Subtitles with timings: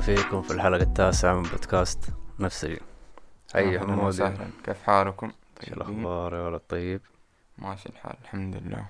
[0.00, 2.04] وسهلا فيكم في الحلقة التاسعة من بودكاست
[2.38, 2.80] نفسجي
[3.52, 4.50] حيا حمودي وسهلا.
[4.64, 7.00] كيف حالكم؟ طيبين؟ الأخبار يا ولد طيب؟
[7.58, 8.86] ماشي الحال الحمد لله.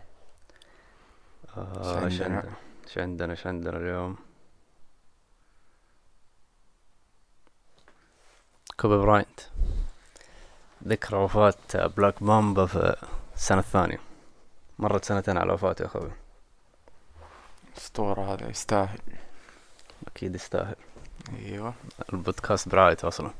[1.57, 2.53] آه، إيش عندنا؟
[2.87, 4.17] إيش عندنا؟ إيش عندنا اليوم؟
[8.77, 9.41] كوبي براينت.
[10.87, 12.97] ذكرى وفاة بلاك مامبا في
[13.35, 14.01] السنة الثانية.
[14.79, 16.11] مرت سنتين على وفاته يا أخوي.
[17.77, 19.01] أسطورة هذا يستاهل.
[20.07, 20.77] أكيد يستاهل.
[21.29, 21.75] أيوه.
[22.13, 23.31] البودكاست برعايته أصلا.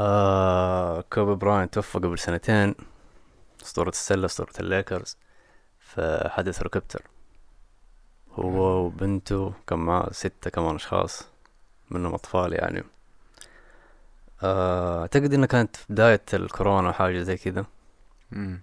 [0.00, 2.74] آه كوبي براينت توفى قبل سنتين.
[3.62, 5.16] أسطورة السلة أسطورة الليكرز.
[5.80, 7.02] في حادث هليكوبتر
[8.32, 11.28] هو وبنته كان معاه ستة كمان أشخاص.
[11.90, 12.82] منهم أطفال يعني.
[14.42, 17.64] آه، أعتقد إنها كانت في بداية الكورونا أو حاجة زي كذا.
[18.32, 18.60] امم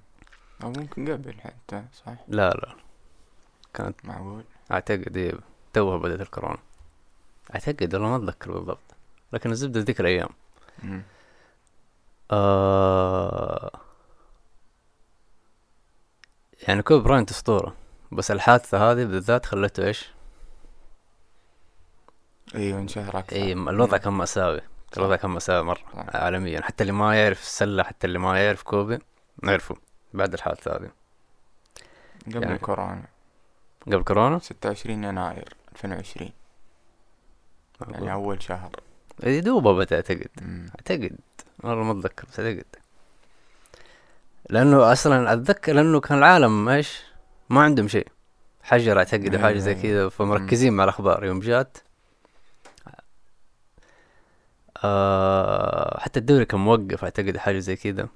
[0.63, 2.75] أو ممكن قبل حتى صح لا لا.
[3.73, 4.43] كانت معقول.
[4.71, 5.33] أعتقد إيه
[5.73, 6.57] توها بدأت الكورونا.
[7.55, 8.79] أعتقد والله ما أتذكر بالضبط
[9.33, 10.29] لكن الزبدة ذيك الأيام
[10.83, 11.03] امم
[12.31, 13.71] آه
[16.67, 17.75] يعني كوبي براينت أسطورة
[18.11, 20.09] بس الحادثة هذه بالذات خلته إيش؟
[22.55, 23.97] إيوه انشهر أكثر إي الوضع.
[23.97, 24.61] كان مأساوي
[24.97, 26.15] الوضع كان مأساوي مرة صح.
[26.15, 28.99] عالميا حتى اللي ما يعرف السلة حتى اللي ما يعرف كوبي
[29.43, 29.75] عرفوا
[30.13, 30.91] بعد الحادثة هذه.
[32.27, 33.03] قبل يعني- الكورونا.
[33.87, 36.31] قبل كورونا؟ ستة وعشرين يناير ألفين وعشرين.
[37.87, 38.69] يعني أول شهر.
[39.23, 40.69] إيه دوبه بدأ أعتقد مم.
[40.75, 41.15] أعتقد.
[41.63, 42.65] والله ما أتذكر بس أعتقد.
[44.49, 47.03] لأنه أصلا أتذكر لأنه كان العالم إيش؟
[47.49, 48.07] ما عندهم شيء.
[48.63, 49.75] حجر أعتقد أو حاجة زي.
[49.75, 51.25] كذا فمركزين مع الأخبار.
[51.25, 51.77] يوم جات
[54.83, 58.07] آه حتى الدوري كان موقف أعتقد حاجة زي كذا.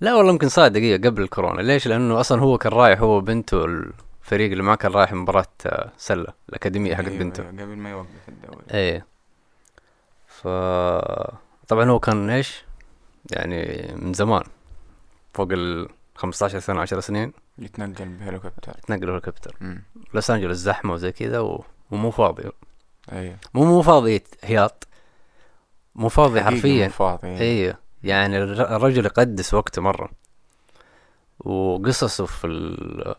[0.00, 1.62] لا والله يمكن صار دقيقة قبل الكورونا.
[1.62, 3.66] ليش؟ لأنه أصلا هو كان رايح هو وبنته
[4.24, 7.40] الفريق اللي معاه كان رايح مباراة آه، سلة الأكاديمية حقت أيوة، بنته.
[7.42, 8.64] أيوة، قبل ما يوقف الدوري.
[8.70, 9.06] إيه.
[10.26, 10.48] ف
[11.68, 12.64] طبعا هو كان إيش؟
[13.30, 14.42] يعني من زمان
[15.34, 17.32] فوق ال 15 سنة 10 سنين.
[17.58, 19.82] يتنقل بهليكوبتر تنقل هليكوبتر امم
[20.14, 21.64] لوس أنجلوس زحمة وزي كذا و...
[21.90, 22.50] ومو فاضي.
[23.12, 23.36] أيوه.
[23.54, 24.86] مو مو فاضي هياط.
[25.94, 27.78] مو فاضي حرفيا مو فاضي إيه.
[28.04, 30.10] يعني الر- الرجل يقدس وقته مرة.
[31.40, 33.14] وقصصه في ال...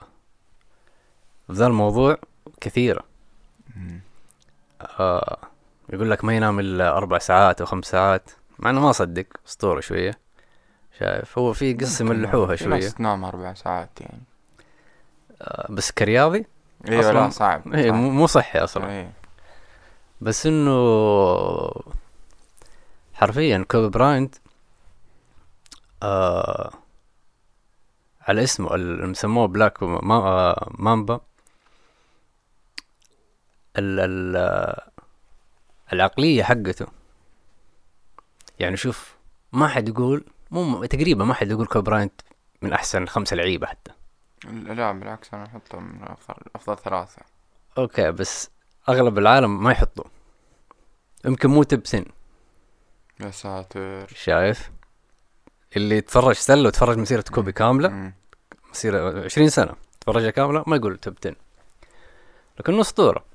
[1.47, 2.17] في ذا الموضوع
[2.61, 3.03] كثيرة.
[4.99, 5.37] آه
[5.93, 8.29] يقول لك ما ينام إلا أربع ساعات أو خمس ساعات.
[8.59, 10.19] مع إنه ما اصدق أسطورة شوية.
[10.99, 12.69] شايف هو في يملحوها في شوية.
[12.69, 14.21] ناس تنام أربع ساعات يعني.
[15.41, 16.45] آه بس كرياضي؟
[16.89, 17.93] أيوه أصلاً- لا صعب إيه صعب.
[17.93, 18.89] مو مو صحي أصلا.
[18.89, 19.11] إيه.
[20.21, 20.75] بس إنه
[23.13, 24.35] حرفيا كوبي براينت
[26.03, 26.71] آه
[28.21, 31.19] على اسمه اللي مسموه بلاك ما آه مامبا
[33.77, 34.91] ال ال
[35.93, 36.87] العقلية حقته.
[38.59, 39.15] يعني شوف
[39.53, 42.21] ما حد يقول مو تقريبا ما حد يقول كوبي براينت
[42.61, 43.91] من أحسن خمسة لعيبة حتى.
[44.51, 47.21] لا بالعكس أنا احطه من أفضل أفضل ثلاثة.
[47.77, 48.49] أوكي بس
[48.89, 50.05] أغلب العالم ما يحطوا
[51.25, 52.05] يمكن مو top ten
[53.19, 54.07] يا ساتر.
[54.07, 54.71] شايف؟
[55.77, 58.13] اللي يتفرج سلة ويتفرج مسيرة كوبي كاملة.
[58.69, 61.35] مسيرة عشرين سنة تفرجها كاملة ما يقول top 10
[62.59, 63.25] لكنه أسطورة.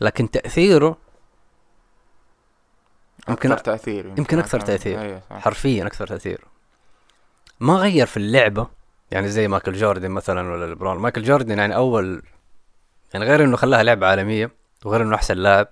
[0.00, 0.96] لكن تأثيره
[3.28, 5.00] يمكن- أكثر تأثير يمكن تأثير.
[5.00, 5.38] أيوه صح.
[5.38, 6.44] حرفيا أكثر تأثير.
[7.60, 8.68] ما غير في اللعبة
[9.10, 10.96] يعني زي مايكل جوردن مثلا ولا ليبرون.
[10.98, 12.22] مايكل جوردن يعني أول
[13.14, 14.50] يعني غير إنه خلاها لعبة عالمية
[14.84, 15.68] وغير إنه أحسن لاعب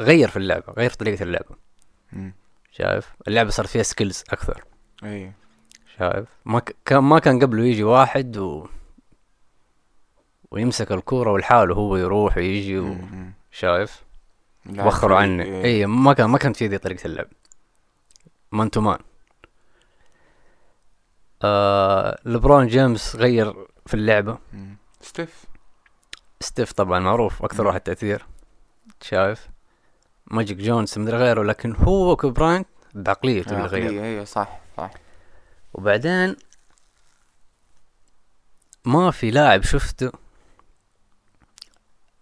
[0.00, 1.56] غير في اللعبة غير طريقة اللعبة.
[2.12, 2.34] مم.
[2.72, 4.64] شايف؟ اللعبة صار فيها skills أكثر.
[5.04, 5.32] أيوه.
[5.98, 6.76] شايف؟ ما ك...
[6.84, 8.66] كان ما كان قبله يجي واحد و...
[10.52, 12.96] ويمسك الكورة والحال وهو يروح ويجي.
[13.50, 14.02] شايف؟
[14.78, 15.64] وخروا عني إيه.
[15.64, 17.26] اي ما كان ما كانت في ذي طريقة اللعب.
[18.52, 18.98] man to man.
[21.42, 24.38] آه لبرون جيمس غير في اللعبة.
[24.52, 24.76] مم.
[25.00, 25.44] ستيف.
[26.40, 27.68] ستيف طبعا معروف أكثر مم.
[27.68, 28.26] واحد تأثير.
[29.00, 29.48] شايف؟
[30.26, 34.04] ماجيك جونسون مدري غيره لكن هو كوبي براينت بعقليته اللي غير.
[34.04, 34.90] أيوه صح صح.
[35.74, 36.36] وبعدين
[38.84, 40.12] ما في لاعب شفته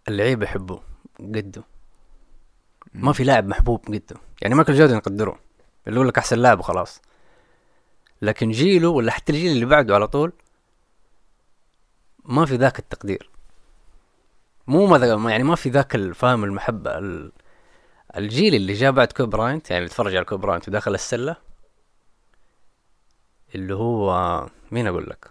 [0.09, 0.83] اللعيبة يحبوه
[1.19, 1.63] قده
[2.95, 5.39] ما في لاعب محبوب قده يعني مايكل جوردن يقدره.
[5.87, 7.01] اللي يقول لك أحسن لاعب وخلاص.
[8.23, 10.33] لكن جيله ولا حتى الجيل اللي بعده على طول
[12.25, 13.31] ما في ذاك التقدير.
[14.67, 17.33] مو ما ذا- ما- يعني ما في ذاك الفهم المحبة ال-
[18.17, 21.37] الجيل اللي جاء بعد كوبي براينت يعني اللي اتفرج على كوبي براينت ودخل السلة
[23.55, 25.31] اللي هو مين أقول لك؟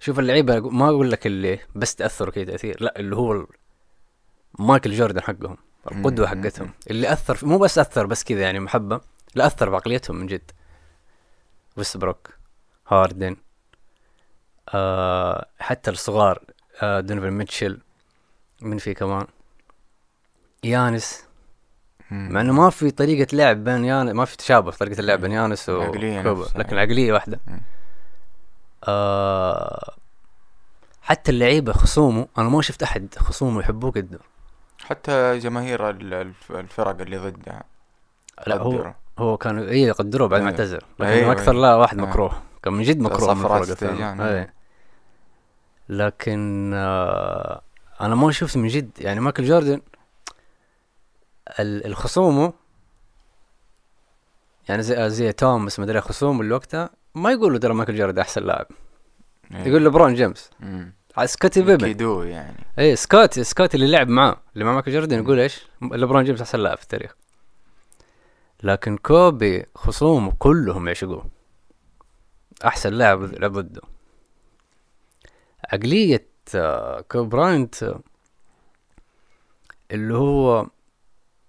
[0.00, 2.76] شوف اللعيبة ما أقول لك اللي بس تأثروا كذا تأثير.
[2.82, 3.46] لا اللي هو
[4.58, 5.56] مايكل جوردن حقهم
[5.92, 6.42] القدوة مم.
[6.42, 9.00] حقتهم اللي أثر في مو بس أثر بس كذا يعني محبة
[9.34, 10.50] لا أثر بعقليتهم من جد
[11.76, 12.30] ويستبروك
[12.88, 13.36] هاردن
[14.74, 16.42] آه حتى الصغار
[16.82, 17.78] آه دونيفن ميتشل
[18.60, 19.26] من في كمان
[20.64, 21.24] يانس.
[22.10, 25.32] مع إنه ما في طريقة لعب بين يانس ما في تشابه في طريقة اللعب بين
[25.32, 26.46] يانس وكوبي.
[26.56, 27.60] لكن العقلية واحدة مم.
[28.84, 29.94] آه
[31.02, 34.18] حتى اللعيبة خصومه أنا ما شفت أحد خصومه يحبوه قده
[34.84, 37.62] حتى جماهير ال- الف- الفرق اللي ضدها
[38.46, 38.92] لا هو قدروا.
[39.18, 40.58] هو كانوا إيه يقدروه بعد ما أيوة.
[40.60, 41.62] اعتزل لكن أيوة، أكثر أيوة.
[41.62, 42.02] لا واحد آه.
[42.02, 44.04] مكروه كان من جد مكروه من الفرق أي.
[44.28, 44.48] أيوة.
[45.88, 47.60] لكن آه
[48.00, 49.80] أنا ما شفت من جد يعني مايكل جوردن
[51.60, 52.52] ال- الخصومه
[54.68, 58.66] يعني زي زي توماس مدري خصوم اللي وقتها ما يقولوا ترى مايكل جوردن أحسن لاعب.
[59.50, 60.92] يقول ليبرون جيمس مم.
[61.26, 61.86] سكوتي بيبن.
[61.86, 62.56] كيدو يعني.
[62.78, 64.36] اي سكوتي سكوتي اللي لعب معاه.
[64.54, 67.16] اللي مع مايكل جوردن يقول إيش؟ ليبرون جيمس أحسن لاعب في التاريخ.
[68.62, 71.26] لكن كوبي خصومه كلهم يعشقوه.
[72.64, 73.80] أحسن لاعب لعب ضده
[75.72, 78.00] عقلية آه، كوبي براينت آه،
[79.90, 80.66] اللي هو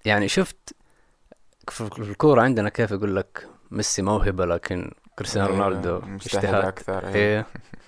[0.06, 0.76] يعني شفت
[1.70, 7.08] في الكورة عندنا كيف يقول لك ميسي موهبة لكن كريستيانو أيوة، رونالدو اجتهاد أكثر.
[7.08, 7.46] إيه.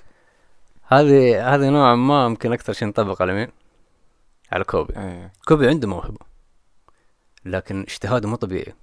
[0.91, 3.47] هذه هذه نوعا ما يمكن أكثر شيء ينطبق على مين؟
[4.51, 4.93] على كوبي.
[4.97, 5.33] إيه.
[5.47, 6.19] كوبي عنده موهبة
[7.45, 8.73] لكن اجتهاده مو طبيعي.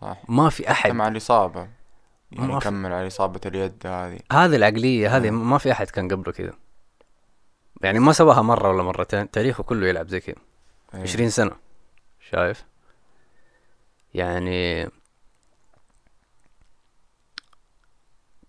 [0.00, 0.22] صح.
[0.28, 0.90] ما في أحد.
[0.92, 1.08] مع
[2.32, 4.18] يعني ما في- كمل على إصابة اليد هذه.
[4.32, 5.50] هذه العقلية هذه مم.
[5.50, 6.52] ما في أحد كان قبله كذا.
[7.82, 10.36] يعني ما سواها مرة ولا مرتين تاريخه كله يلعب زي كذا.
[10.94, 11.02] أيوة.
[11.04, 11.56] 20 سنة.
[12.30, 12.64] شايف؟
[14.14, 14.88] يعني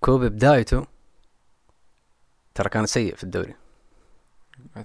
[0.01, 0.85] كوبي بدايته
[2.55, 3.55] ترى كان سيء في الدوري.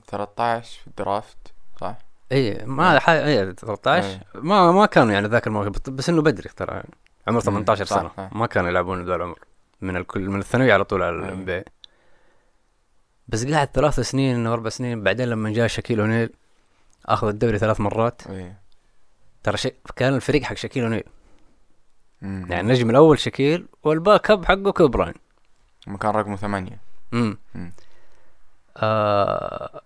[0.07, 1.39] 13 في ال draft
[1.81, 1.99] صح؟
[2.33, 4.23] اي ما حاجة اي 13 إيه.
[4.35, 6.75] ما ما كانوا يعني ذاك الموهبة بس إنه بدري ترى.
[6.75, 6.95] يعني
[7.29, 8.11] عمر 18 صح، سنة.
[8.17, 8.33] صح.
[8.33, 9.39] ما كانوا يلعبون ذا العمر.
[9.81, 11.25] من الكل من الثانوية على طول على إيه.
[11.25, 11.65] ال NBA
[13.29, 16.31] بس قعد ثلاث سنين أو أربع سنين بعدين لما جاء شاكيل أونيل
[17.07, 18.23] أخذ الدوري ثلاث مرات.
[18.27, 18.61] إيه.
[19.43, 21.05] ترى شيء كان الفريق حق شاكيل أونيل.
[22.23, 25.15] يعني النجم الأول شاكيل وال backup حقه كوبي براينت.
[25.87, 26.90] مكان رقمه ثمانية.
[27.15, 27.73] امم مم.
[28.77, 29.83] آه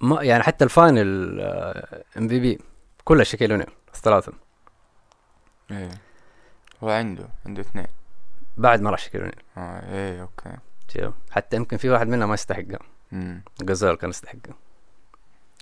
[0.00, 1.40] ما يعني حتى ال Finals
[2.18, 2.58] MVP
[3.04, 4.32] كلها شاكيل اونيل الثلاثه
[5.70, 5.90] إيه.
[6.82, 7.86] هو عنده عنده اثنين.
[8.56, 10.56] بعد ما راح اونيل آه إيه أوكي.
[10.88, 12.78] شوف حتى يمكن في واحد منهم ما يستحقها
[13.12, 13.42] مم.
[13.62, 14.54] جازول كان يستحقها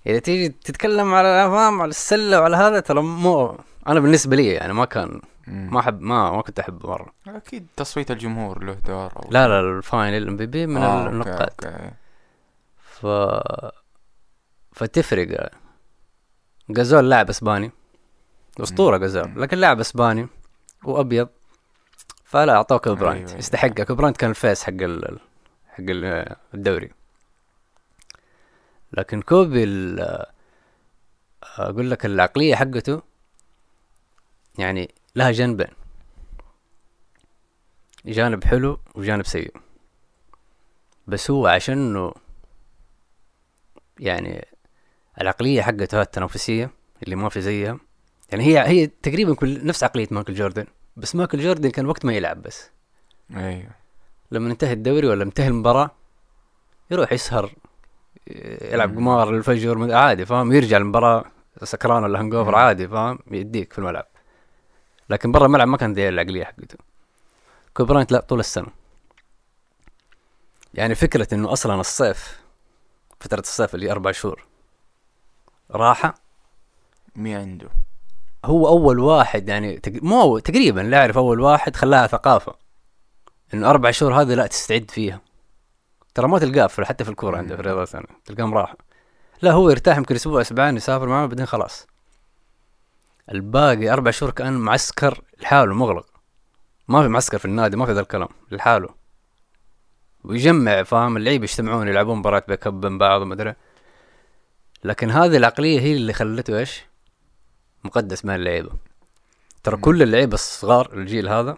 [0.07, 3.59] إذا تيجي تتكلم على فاهم على السلة وعلى هذا ترى مو
[3.89, 5.21] أنا بالنسبة لي يعني ما كان.
[5.47, 7.13] ما أحب ما ما كنت أحبه مرة.
[7.29, 11.51] أكيد تصويت الجمهور له دور أو لا لا ال Finals MVP من آه، النقاد.
[12.83, 13.07] ف
[14.73, 15.51] فتفرق.
[16.71, 17.71] جازول لاعب إسباني.
[18.61, 18.97] أسطورة.
[18.97, 20.27] جازول لكن لاعب إسباني
[20.85, 21.29] وأبيض
[22.25, 23.39] فلا أعطوه كوبي أيوة، أيوة.
[23.39, 25.19] يستحقها كوبي براينت كان ال face حق ال...
[25.69, 26.91] حق ال- الدوري.
[28.93, 30.27] لكن كوبي ال-
[31.43, 33.03] أقول لك العقلية حقته
[34.59, 35.67] يعني لها جانبين.
[38.07, 39.55] جانب حلو وجانب سيء.
[41.07, 42.13] بس هو عشانه
[44.01, 44.47] يعني
[45.21, 46.71] العقلية حقته هاي التنافسية
[47.03, 47.79] اللي ما في زيها
[48.33, 52.13] يعني هي هي تقريبا كل نفس عقلية مايكل جوردن بس مايكل جوردن كان وقت ما
[52.15, 52.71] يلعب بس.
[53.37, 53.71] أيوه.
[54.31, 55.91] لما انتهى الدوري ولا انتهى المباراة
[56.91, 57.53] يروح يسهر
[58.27, 58.97] يلعب.
[58.97, 61.25] قمار للفجر مد- عادي فاهم؟ يرجع المباراة
[61.63, 62.55] سكران ولا مم.
[62.55, 64.07] عادي فاهم؟ يديك في الملعب.
[65.11, 66.79] لكن برا الملعب ما كان دي العقلية حقته.
[67.75, 68.67] كوبي براينت لا طول السنة.
[70.75, 72.41] يعني فكرة إنه أصلا الصيف
[73.21, 74.47] فترة الصيف اللي أربع شهور
[75.71, 76.15] راحة.
[77.17, 77.69] مي عنده.
[78.45, 79.93] هو أول واحد يعني تق...
[80.03, 82.55] مو تقريبا لا اعرف أول واحد خلاها ثقافة.
[83.55, 85.21] إنه أربع شهور هذه لا تستعد فيها.
[86.15, 88.77] ترى ما تلقاه في حتى في الكورة عنده في الرياضات الثانية تلقاهم راحة
[89.43, 91.87] لا هو يرتاح يمكن أسبوع أسبوعين يسافر معاه بعدين خلاص.
[93.33, 96.07] الباقي أربع شهور كأن معسكر لحاله مغلق.
[96.89, 98.89] ما في معسكر في النادي ما في ذا الكلام لحاله.
[100.25, 103.55] ويجمع فاهم؟ اللعيبة يجتمعون يلعبون مباراة بيك اب بين بعض وما أدري.
[104.85, 106.83] لكن هذه العقلية هي اللي خلته إيش؟
[107.85, 108.71] مقدس بين اللعيبة.
[109.63, 109.77] ترى.
[109.77, 111.57] كل اللعيبة الصغار الجيل هذا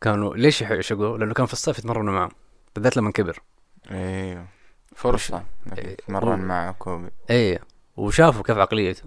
[0.00, 2.30] كانوا ليش يعشقوه؟ لأنه كان في الصيف يتمرنوا معه
[2.74, 3.42] بالذات لما كبر.
[3.90, 4.46] أيوه
[4.96, 7.10] فرصة إنك إيه، تتمرن هو- مع كوبي.
[7.30, 7.60] إيه.
[7.96, 9.04] وشافوا كيف عقليته.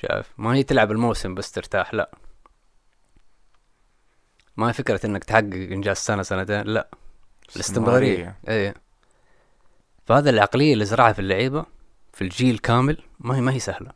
[0.00, 2.10] شايف ما هي تلعب الموسم بس ترتاح لا.
[4.56, 6.88] ما هي فكرة إنك تحقق إنجاز سنة سنتين لا.
[7.56, 8.36] الاستمرارية.
[8.48, 8.74] إيه.
[10.06, 11.66] فهذا العقلية اللي زرعها في اللعيبة
[12.12, 13.90] في الجيل كامل ما هي ما هي سهلة.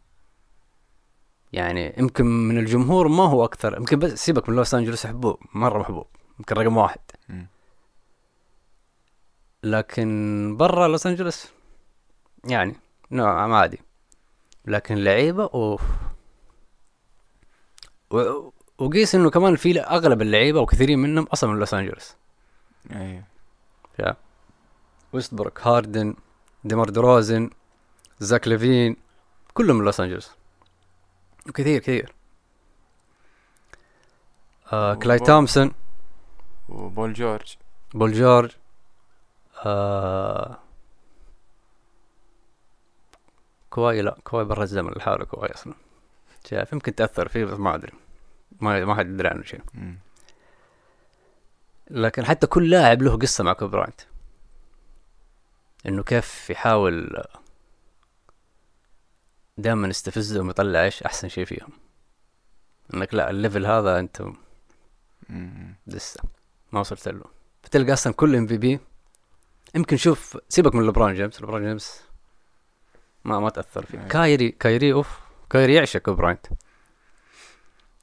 [1.52, 3.76] يعني يمكن من الجمهور ما هو أكثر.
[3.76, 6.06] يمكن بس سيبك من لوس أنجلوس يحبوه مرة محبوب.
[6.38, 7.00] يمكن رقم واحد.
[7.28, 7.46] مم.
[9.62, 11.48] لكن برا لوس أنجلوس.
[12.44, 12.76] يعني
[13.10, 13.80] نوعا ما عادي.
[14.66, 15.82] لكن لعيبة أوف.
[18.10, 22.14] و- وقيس إنه كمان في أغلب اللعيبة وكثيرين منهم أصلا من لوس أنجلوس.
[22.90, 23.24] أيوه
[25.12, 26.14] ويستبروك هاردن
[26.64, 27.50] ديمار دروزن
[28.18, 28.96] زاك ليفين
[29.54, 30.30] كلهم من لوس أنجلوس.
[31.48, 32.14] وكثير كثير.
[34.72, 35.72] آه كلاي تومسون.
[36.68, 37.56] وبول جورج.
[37.94, 38.50] بول جورج.
[39.66, 40.58] آه
[43.70, 45.74] كواي لا كواي برا الزمن لحاله كواي أصلا.
[46.50, 47.92] شايف يمكن تأثر فيه بس ما أدري.
[48.60, 49.60] ما ما حد يدري عنه شيء.
[51.90, 54.00] لكن حتى كل لاعب له قصة مع كوبي براينت.
[55.86, 57.24] إنه كيف يحاول
[59.58, 61.72] دائما يستفزهم ويطلع إيش أحسن شيء فيهم.
[62.94, 64.22] إنك لا ال level هذا انت.
[65.86, 66.20] لسه
[66.72, 67.24] ما وصلت له.
[67.62, 68.80] فتلقى أصلا كل MVP
[69.74, 71.42] يمكن شوف سيبك من لبرون جيمس.
[71.42, 72.02] لبرون جيمس
[73.24, 73.98] ما ما تأثر فيه.
[73.98, 75.20] كايري كايري اوف
[75.50, 76.46] كايري يعشق براينت.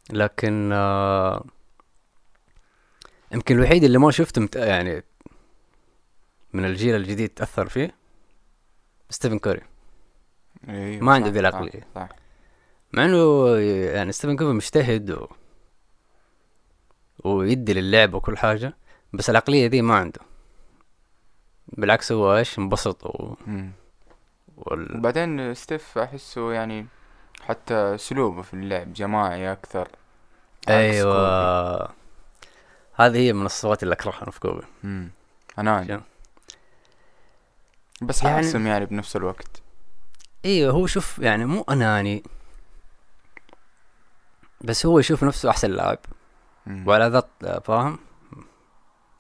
[0.10, 1.46] لكن آه
[3.32, 4.56] يمكن الوحيد اللي ما شفته مت...
[4.56, 5.04] يعني
[6.54, 7.96] من الجيل الجديد تأثر فيه
[9.10, 9.62] ستيفن كوري.
[10.70, 11.84] أيوه ما عنده ذي.
[11.96, 12.10] صح
[12.94, 13.58] مع إنه
[13.96, 15.28] يعني ستيفن كوري مجتهد و...
[17.24, 18.78] ويدي للعب وكل حاجة
[19.14, 20.22] بس العقلية دي ما عنده.
[21.68, 23.36] بالعكس هو إيش؟ انبسط و...
[23.48, 23.72] مم.
[24.58, 24.98] وال...
[24.98, 26.88] وبعدين ستيف أحسه يعني
[27.42, 29.88] حتى اسلوبه في اللعب جماعي أكثر.
[30.70, 31.90] أيوه.
[32.94, 34.64] هذه هي من الصفات اللي أكرهها في كوبي.
[35.88, 36.00] شو؟
[38.02, 39.62] بس يعني- حاسم يعني بنفس الوقت.
[40.46, 42.24] أيوه هو شوف يعني مو اناني
[44.62, 46.00] بس هو يشوف نفسه أحسن لاعب.
[46.68, 47.08] وعلى
[47.42, 48.00] ذا فاهم؟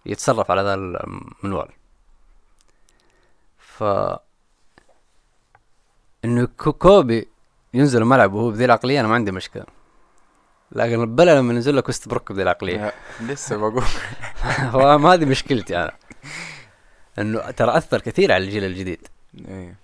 [0.06, 1.70] يتصرف على ذا المنوال.
[3.78, 3.84] ف
[6.26, 7.28] إنه كو- كوبي
[7.74, 9.66] ينزل الملعب وهو بذي العقلية أنا ما عندي مشكلة.
[10.72, 12.94] لكن البلا لما ينزل لك وست بروك بذي العقلية.
[13.22, 13.84] لسه بقول.
[14.76, 15.92] هو ما هذه مشكلتي أنا.
[17.20, 19.08] إنه ترى أثر كثير على الجيل الجديد.
[19.48, 19.76] أيوه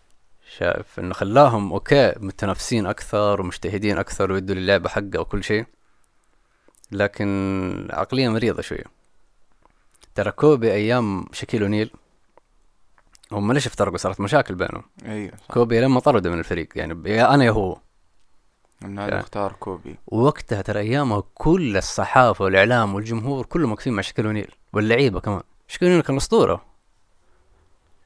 [0.57, 5.65] شايف إنه خلاهم okay متنافسين أكثر ومجتهدين أكثر ويدوا للعبه حقها وكل شيء.
[6.91, 8.83] لكن عقلية مريضة شوية.
[10.15, 11.91] ترى كوبي أيام شاكيل اونيل
[13.32, 14.84] هم ليش افترقوا؟ صارت مشاكل بينهم.
[15.06, 15.54] أيوه صح.
[15.54, 17.78] كوبي لما طردوا من الفريق يعني يا أنا يا هو.
[18.86, 19.20] النادي.
[19.20, 19.96] اختار كوبي.
[20.08, 25.42] ووقتها ترى أيامها كل الصحافة والإعلام والجمهور كلهم واقفين مع شاكيل اونيل واللعيبة كمان.
[25.68, 26.62] شاكيل اونيل كان أسطورة.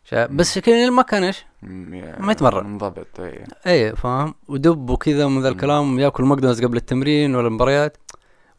[0.03, 2.65] شايف بس شاكيل اونيل ما كان إيش؟ ما يتمرن.
[2.67, 5.49] منضبط أيوه إيه فاهم؟ ودب وكذا من ذا.
[5.49, 7.97] الكلام ياكل ماكدونالدز قبل التمرين ولا المباريات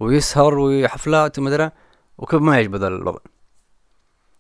[0.01, 1.71] ويسهر وحفلات ومدري
[2.19, 3.19] وكيف ما يعجبه ذا الوضع.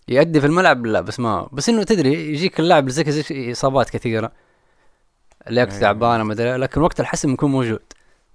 [0.09, 3.91] يأدي في الملعب؟ لا بس ما بس إنه تدري يجيك اللاعب زي كذا زي إصابات
[3.91, 4.33] كثيرة.
[5.51, 5.81] لياقته أيوة.
[5.81, 7.83] تعبانه مدري لكن وقت الحسم يكون موجود.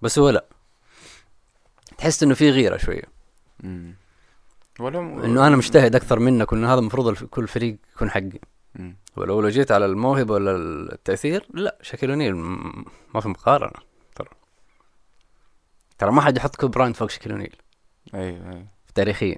[0.02, 0.46] بس هو لا.
[1.98, 3.04] تحس إنه في غيرة شوية.
[3.64, 3.96] مم.
[4.80, 8.40] ولا م- إنه أنا مجتهد أكثر منك وإنه هذا المفروض كل فريق يكون حقي.
[8.76, 8.96] مم.
[9.16, 10.52] ولو لو جيت على الموهبة ولا
[10.94, 12.36] التأثير لا شاكيل اونيل
[13.14, 13.80] ما في مقارنة.
[14.16, 14.30] ترى.
[15.98, 17.56] ترى ما حد يحط كوب براينت فوق شاكيل اونيل
[18.14, 18.66] أيوه أيوه.
[18.96, 19.38] تاريخيا.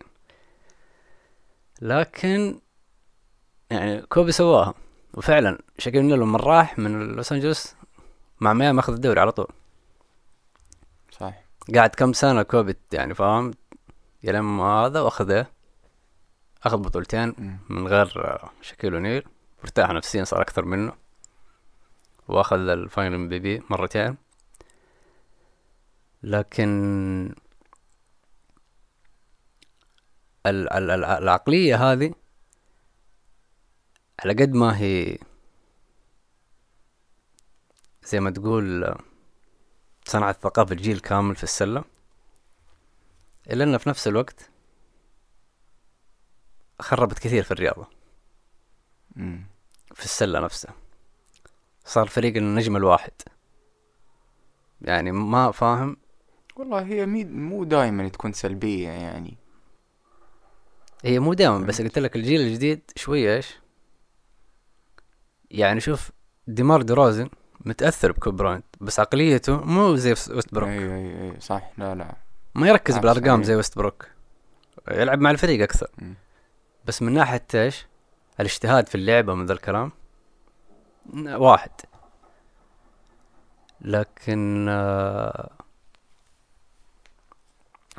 [1.84, 2.60] لكن
[3.70, 4.74] يعني كوبي سواها.
[5.14, 7.76] وفعلا شاكيل اونيل لما راح من لوس أنجلوس
[8.40, 9.48] مع ميامي اخذ الدوري على طول.
[11.12, 11.34] صح
[11.76, 13.54] قعد كم سنة كوبي يعني فاهم؟
[14.24, 15.46] يلم هذا وأخذه.
[16.64, 17.60] أخذ بطولتين.
[17.70, 19.24] من غير شاكيل اونيل
[19.64, 20.94] ارتاح نفسيا صار أكثر منه.
[22.28, 24.18] وأخذ ال final MVP مرتين.
[26.24, 27.36] لكن
[30.46, 32.14] العقلية هذه
[34.20, 35.18] على قد ما هي
[38.04, 38.96] زي ما تقول
[40.06, 41.84] صنعت ثقافة جيل كامل في السلة
[43.52, 44.50] إلا أنها في نفس الوقت
[46.80, 47.88] خربت كثير في الرياضة.
[49.16, 49.46] مم.
[49.94, 50.74] في السلة نفسها.
[51.86, 53.12] صار فريق النجم الواحد.
[54.82, 55.98] يعني ما فاهم.
[56.56, 59.43] والله هي مو دائما تكون سلبية يعني.
[61.04, 63.60] هي مو دائما بس قلت لك الجيل الجديد شوية إيش؟
[65.52, 66.12] يعني شوف
[66.48, 67.30] ديمار دروزن
[67.66, 70.70] متأثر بكوب براينت بس عقليته مو زي ويست بروك.
[70.70, 71.72] أيوه أيوه أيوه صح.
[71.78, 72.16] لا لا.
[72.56, 73.44] ما يركز عكس بالأرقام.
[73.44, 74.08] زي ويست بروك.
[74.92, 75.88] يلعب مع الفريق أكثر.
[76.86, 77.86] بس من ناحية إيش؟
[78.40, 79.92] الاجتهاد في اللعبة من ذا الكلام
[81.28, 81.72] واحد.
[83.82, 85.52] لكن آه،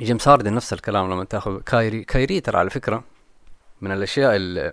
[0.00, 3.04] جيمس هاردن نفس الكلام لما تاخذ كايري كايري ترى على فكرة
[3.80, 4.72] من الأشياء اللي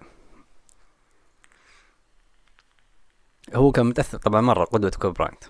[3.54, 4.18] هو كان متأثر.
[4.18, 5.44] طبعا مرة قدوة كوب براينت.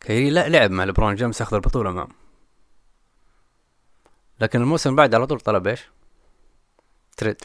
[0.00, 2.08] كايري لا لعب مع لبرون جيمس أخذ البطولة معه
[4.40, 5.88] لكن الموسم بعد على طول طلب إيش؟
[7.16, 7.36] trade.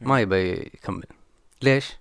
[0.00, 1.04] ما يبي يكمل.
[1.62, 1.96] ليش؟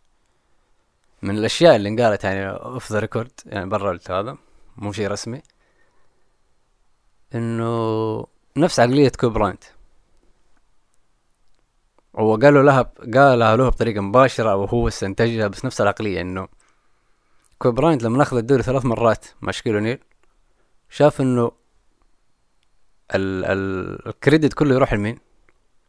[1.21, 4.37] من الأشياء اللي انقالت يعني off the record يعني برا هذا
[4.77, 5.41] مو شيء رسمي
[7.35, 8.25] إنه
[8.57, 9.63] نفس عقلية كوب براينت.
[12.15, 12.81] هو قالوا لها
[13.13, 16.47] قالها له بطريقة مباشرة أو هو استنتجها بس نفس العقلية إنه
[17.59, 19.99] كوب براينت لما أخذ الدوري ثلاث مرات مع شكيل اونيل
[20.89, 21.51] شاف إنه
[23.15, 25.19] ال ال ال credit كله يروح لمين؟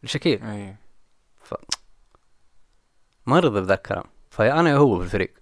[0.02, 0.42] لشكيل.
[0.42, 0.76] أيوه
[3.26, 5.34] ما رضى بذا الكلام فيا أنا يا هو بالفريق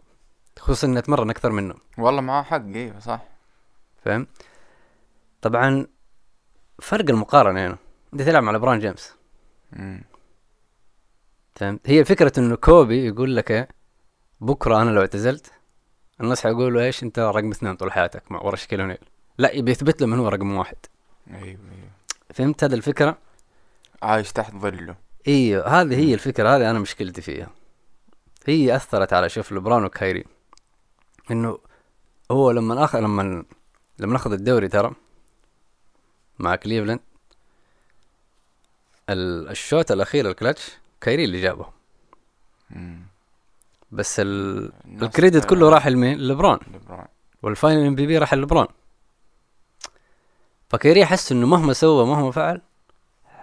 [0.59, 1.75] خصوصا إني أتمرن أكثر منه.
[1.99, 3.23] والله معاه حق أيوه صح.
[4.05, 4.27] فاهم
[5.43, 5.87] طبعا
[6.79, 7.77] فرق المقارنة هنا.
[8.13, 9.15] انت تلعب مع لبران جيمس.
[11.55, 13.69] فهمت هي فكره إنه كوبي يقول لك إيه
[14.41, 15.53] بكرة أنا لو اعتزلت
[16.21, 18.99] الناس حيقولوا إيش أنت رقم اثنين طول حياتك مع ورا اونيل
[19.39, 20.77] لا يبي يثبت له من هو رقم واحد.
[21.31, 21.91] أيوه أيوه.
[22.35, 23.19] فهمت هذه الفكرة؟
[24.03, 24.97] عايش تحت ظله.
[25.29, 27.51] إيوه هذه هي الفكرة هذه أنا مشكلتي فيها.
[28.47, 30.25] هي أثرت على شوف لبران وكايري.
[31.31, 31.59] إنه
[32.31, 33.45] هو لما اخذ لما
[33.99, 34.93] لما اخذ الدوري ترى
[36.39, 37.01] مع كليفلاند.
[39.11, 41.67] ال- الشوط الأخير الكلتش كايري اللي جابه.
[43.93, 46.59] بس ال credit كله راح لمين؟ لبران
[47.43, 48.67] وال Final MVP راح لبران
[50.71, 52.61] فكايري أحس إنه مهما سوى مهما فعل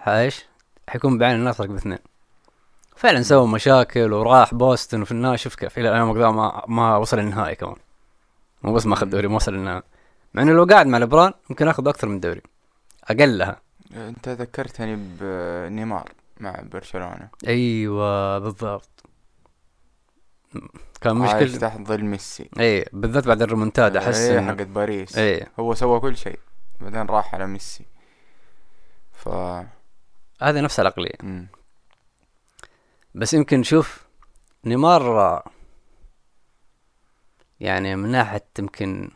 [0.08, 0.44] إيش؟
[0.88, 1.98] حيكون بعين الناس رقم اثنين.
[2.96, 6.02] فعلا سوى مشاكل وراح بوسطن وفي النهاية شوف كيف إلى الآن
[6.34, 7.76] ما ما وصل النهائي كمان.
[8.62, 9.82] مو بس ما اخذ دوري ما وصل النهائي.
[10.34, 12.42] مع إنه لو قاعد مع لبران ممكن ياخذ أكثر من دوري.
[13.04, 13.60] أقلها.
[13.92, 17.28] أنت ذكرتني بنيمار مع برشلونة.
[17.46, 19.04] أيوه بالضبط.
[21.00, 22.50] كان مشكلة تحت ظل ميسي.
[22.60, 25.18] اي بالذات بعد الريمونتادا احس إيه حقت باريس.
[25.18, 26.38] اي هو سوى كل شيء
[26.80, 27.84] بعدين راح على ميسي.
[29.12, 29.28] ف
[30.42, 31.46] هذه نفس العقلية.
[33.14, 34.04] بس يمكن نشوف
[34.64, 35.42] نيمار
[37.60, 39.10] يعني من ناحية يمكن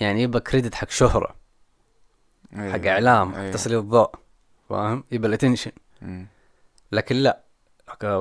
[0.00, 1.34] يعني يبقى كريدت حق شهرة
[2.56, 2.72] أيوة.
[2.72, 3.52] حق إعلام حق أيوة.
[3.52, 4.10] تسليط ضوء
[4.68, 5.72] فاهم يبقى ال attention.
[6.92, 7.40] لكن لا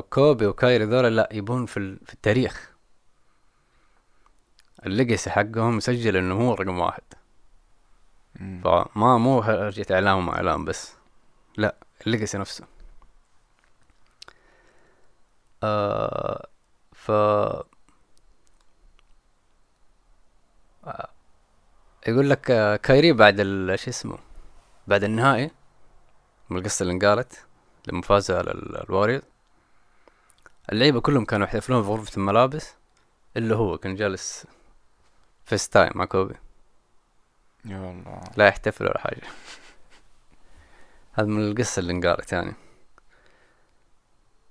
[0.09, 2.71] كوبي وكايري ذولا لا يبون في, ال- في التاريخ
[4.85, 7.01] ال legacy حقهم مسجل إنه هو رقم واحد
[8.35, 8.61] مم.
[8.63, 10.93] فما مو هرجة إعلام وما إعلام بس
[11.57, 11.75] لا
[12.07, 12.65] ال legacy نفسه
[15.63, 16.47] آه
[16.93, 17.11] ف
[20.85, 21.09] آه،
[22.07, 24.17] يقول لك آه، كايري بعد ال- شو اسمه
[24.87, 25.51] بعد النهائي
[26.49, 27.45] من القصة اللي انقالت
[27.87, 29.23] لما فازوا على ال- الواريورز
[30.71, 32.73] اللعيبة كلهم كانوا يحتفلون في غرفة الملابس
[33.37, 34.47] إلا هو كان جالس
[35.45, 36.35] FaceTime مع كوبي.
[37.65, 38.21] يا الله.
[38.37, 39.21] لا يحتفل ولا حاجة.
[41.13, 42.53] هذا من القصة اللي انقالت يعني.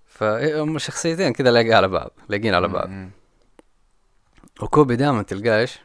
[0.07, 2.89] فهم شخصيتين كذا لايقي على بعض لايقين على بعض.
[4.63, 5.79] وكوبي دائما تلقاه إيش؟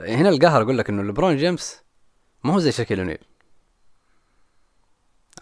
[0.00, 1.82] هنا القهر أقول لك إنه لبرون جيمس
[2.44, 3.18] ما هو زي شاكيل اونيل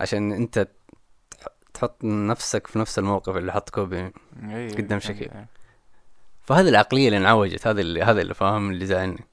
[0.00, 0.68] عشان أنت
[1.30, 4.72] تح- تحط نفسك في نفس الموقف اللي حط كوبي أيوة.
[4.72, 5.30] قدام شاكيل.
[5.34, 5.46] أيوة.
[6.42, 9.24] فهذه العقلية اللي انعوجت هذا اللي هذا اللي فاهم اللي زعلني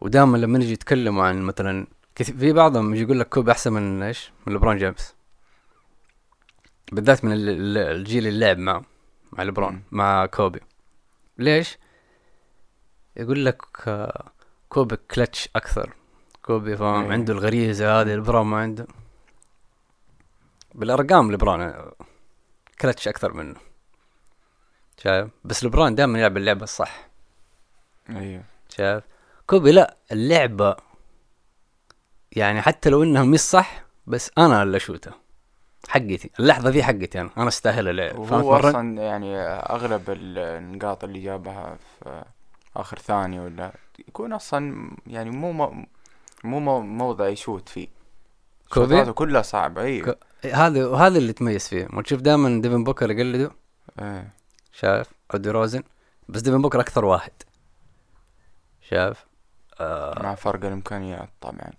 [0.00, 4.02] ودائما لما نجي يتكلموا عن مثلا كثير في بعضهم يجي يقول لك كوبي أحسن من
[4.02, 5.14] إيش؟ من لبرون جيمس
[6.92, 8.82] بالذات من ال- ال- الجيل اللي لعب معه
[9.32, 9.82] مع لبرون.
[9.90, 10.60] مع كوبي
[11.38, 11.78] ليش؟
[13.16, 14.24] يقول لك آه،
[14.68, 15.94] كوبي كلتش أكثر.
[16.42, 17.12] كوبي فاهم أيه.
[17.12, 18.86] عنده الغريزة هذه لبرون ما عنده.
[20.74, 21.92] بالأرقام لبرون آه،
[22.80, 23.54] كلتش أكثر منه.
[24.98, 27.08] شايف؟ بس لبرون دائما يلعب اللعبة الصح.
[28.10, 28.42] أيوه.
[28.68, 29.04] شايف؟
[29.46, 30.76] كوبي لا اللعبة
[32.32, 35.14] يعني حتى لو إنها مش صح بس أنا اللي اشوتها
[35.88, 37.30] حقتي اللحظة دي حقتي أنا.
[37.38, 42.24] أنا استاهل اللعب وهو مرة؟ أصلا يعني أغلب ال- النقاط اللي جابها في
[42.76, 43.72] آخر ثانية ولا
[44.08, 45.84] يكون أصلا يعني مو مو
[46.44, 47.88] مو مو- موضع يشوت فيه.
[48.72, 53.10] كوبي؟ كلها صعبة أيوه ك- هذا وهذا اللي تميز فيه ما تشوف دائما ديفن بوكر
[53.10, 53.50] يقلده؟
[54.00, 54.30] إيه.
[54.72, 55.82] شايف؟ أو ديروزن.
[56.28, 57.32] بس ديفن بوكر أكثر واحد.
[58.80, 59.26] شايف؟
[59.80, 60.22] آه.
[60.22, 61.70] مع فرق الإمكانيات طبعا.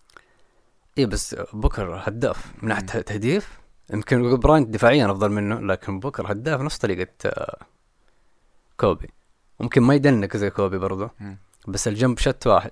[0.98, 2.46] إيه بس بوكر هداف.
[2.62, 3.60] من ناحية تهديف
[3.94, 7.58] يمكن براينت دفاعيا أفضل منه لكن بوكر هداف نفس طريقة آه،
[8.78, 9.10] كوبي.
[9.60, 11.12] ممكن ما يدنك زي كوبي برضه.
[11.68, 12.72] بس ال jump shot واحد.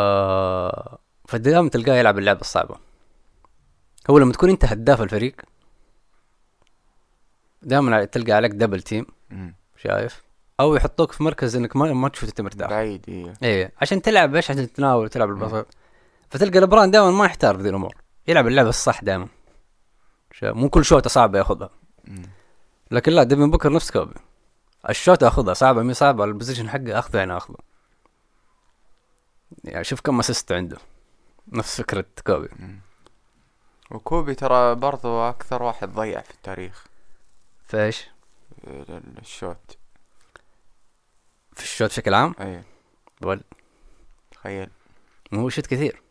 [0.00, 2.76] آه فدائما تلقاه يلعب اللعبة الصعبة.
[4.10, 5.40] هو لما تكون انت هداف الفريق
[7.62, 9.06] دائما تلقى عليك double team.
[9.76, 10.22] شايف؟
[10.60, 12.70] أو يحطوك في مركز إنك ما ما تشوف أنت مرتاح.
[12.70, 15.66] بعيد أيوه إيه عشان تلعب إيش؟ عشان تتناول وتلعب البسيط.
[16.30, 17.94] فتلقى لبران دائما ما يحتار في ذي الأمور.
[18.28, 19.28] يلعب اللعبة الصح دائما
[20.42, 21.70] مو كل شوطة صعبة ياخذها.
[22.90, 24.14] لكن لا ديفن بوكر نفس كوبي.
[24.88, 27.56] ال shot أخذها صعبة مي صعبة ال position حقه أخذه يعني أخذه.
[29.64, 30.78] يعني شوف كم assist عنده.
[31.48, 32.48] نفس فكرة كوبي.
[33.90, 36.84] وكوبي ترى برضو أكثر واحد ضيع في التاريخ.
[37.66, 38.08] فايش؟
[38.66, 39.76] ال- ال- ال shot.
[41.52, 42.62] في ال shot بشكل عام؟ اي
[43.22, 43.40] ولا
[44.30, 44.70] تخيل.
[45.32, 46.02] مو يشوت كثير.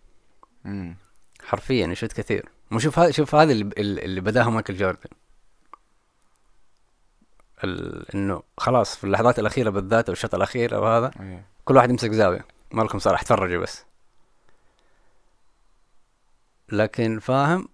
[0.63, 0.95] مم.
[1.43, 2.49] حرفيا يشوت كثير.
[2.71, 5.09] مو شوف هذا شوف هذا اللي, اللي بداها مايكل جوردن.
[8.15, 12.11] إنه خلاص في اللحظات الأخيرة بالذات أو الشوط الأخير أو هذا اي كل واحد يمسك
[12.11, 12.45] زاوية.
[12.71, 13.85] ما لكم صالح تفرجوا بس.
[16.71, 17.67] لكن فاهم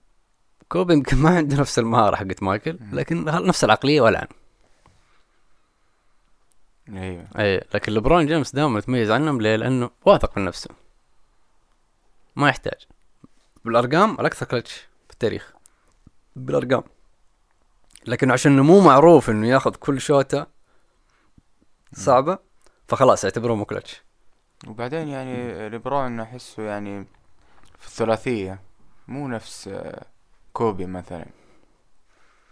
[0.70, 2.78] كوبي يمكن ما عنده نفس المهارة حقت مايكل.
[2.92, 4.28] لكن نفس العقلية والان
[6.90, 10.70] أيوه اي لكن لبرون جيمس دائما يتميز عنهم ليه؟ لأنه واثق من نفسه.
[12.36, 12.88] ما يحتاج.
[13.66, 14.74] بالأرقام الأكثر كلتش
[15.08, 15.54] في التاريخ.
[16.36, 16.84] بالأرقام.
[18.08, 20.48] لكن عشان مو معروف إنه ياخذ كل شوطه
[21.94, 22.38] صعبة
[22.88, 24.04] فخلاص اعتبره مو كلتش
[24.68, 27.06] وبعدين يعني ليبرون أحسه يعني
[27.80, 28.60] في الثلاثية
[29.08, 30.06] مو نفس آه،
[30.54, 31.26] كوبي مثلا.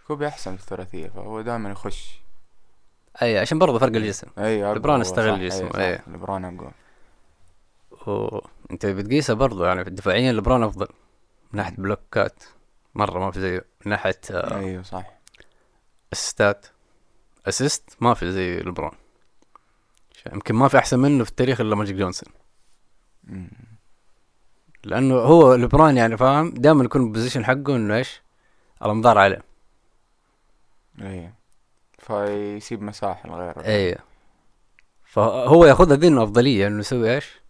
[0.06, 2.20] كوبي أحسن في الثلاثية فهو دائما يخش.
[3.22, 4.26] أي عشان برضه فرق الجسم.
[4.38, 6.04] أي ليبرون استغل صح، إيه.
[6.06, 6.72] ليبرون أقوى.
[8.06, 10.88] وانت بتقيسه برضه يعني دفاعيا لبرون أفضل.
[11.52, 12.44] من ناحية بلوكات
[12.94, 13.64] مرة ما في زيه.
[13.86, 15.04] من ناحية آه، أيوه صح.
[16.14, 16.66] اسيستات
[17.46, 18.90] assist ما في زي لبرون
[20.32, 22.32] يمكن ما في أحسن منه في التاريخ إلا ماجيك جونسون.
[24.84, 28.22] لأنه هو لبرون يعني فاهم؟ دائما يكون ال position حقه إنه إيش؟
[28.82, 29.42] الأنظار عليه.
[31.00, 31.34] إيه.
[31.98, 33.60] فيسيب مساحة لغيره.
[33.60, 33.98] إيه.
[35.04, 37.40] فهو ياخذها ذي إنه أفضلية إنه يسوي إيش؟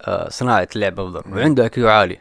[0.00, 1.22] آه صناعة لعب أفضل.
[1.26, 1.36] مم.
[1.36, 2.20] وعنده IQ عالي.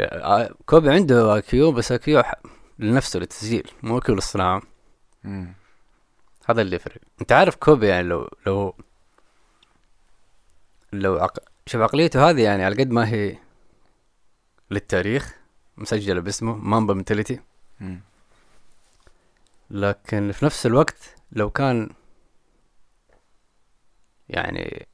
[0.00, 2.22] آه، كوبي عنده IQ بس IQ
[2.80, 4.62] لنفسه للتسجيل مو IQ للصناعه.
[6.46, 8.74] هذا اللي يفرق انت عارف كوبي يعني لو لو
[10.92, 11.38] لو عق...
[11.66, 13.38] شوف عقليته هذه يعني على قد ما هي
[14.70, 15.36] للتاريخ
[15.76, 17.40] مسجلة باسمه mamba mentality.
[19.70, 21.90] لكن في نفس الوقت لو كان
[24.28, 24.88] يعني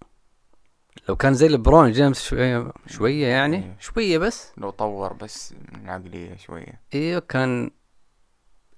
[1.08, 3.76] لو كان زي لبرون جيمس شوية شوية يعني؟ أيوه.
[3.80, 6.80] شوية بس؟ لو طور بس من عقلية شوية.
[6.94, 7.70] أيوه كان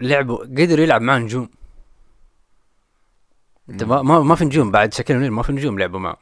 [0.01, 1.49] لعبه قدر يلعب مع نجوم.
[3.71, 3.85] أنت.
[3.85, 6.17] ما ما, في نجوم بعد شكل ما في نجوم لعبوا معه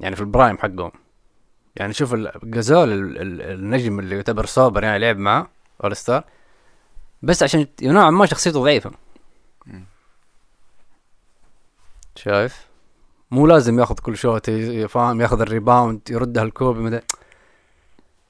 [0.00, 0.90] يعني في ال prime حقهم.
[1.76, 5.48] يعني شوف جازول ال- ال- النجم اللي يعتبر صابر يعني لعب معه
[5.84, 6.24] all star
[7.22, 8.90] بس عشان نوعا ما شخصيته ضعيفة.
[9.66, 9.84] مم.
[12.16, 12.65] شايف؟
[13.30, 17.00] مو لازم ياخذ كل shot ي- فاهم ياخذ ال rebound يردها لكوبي مدى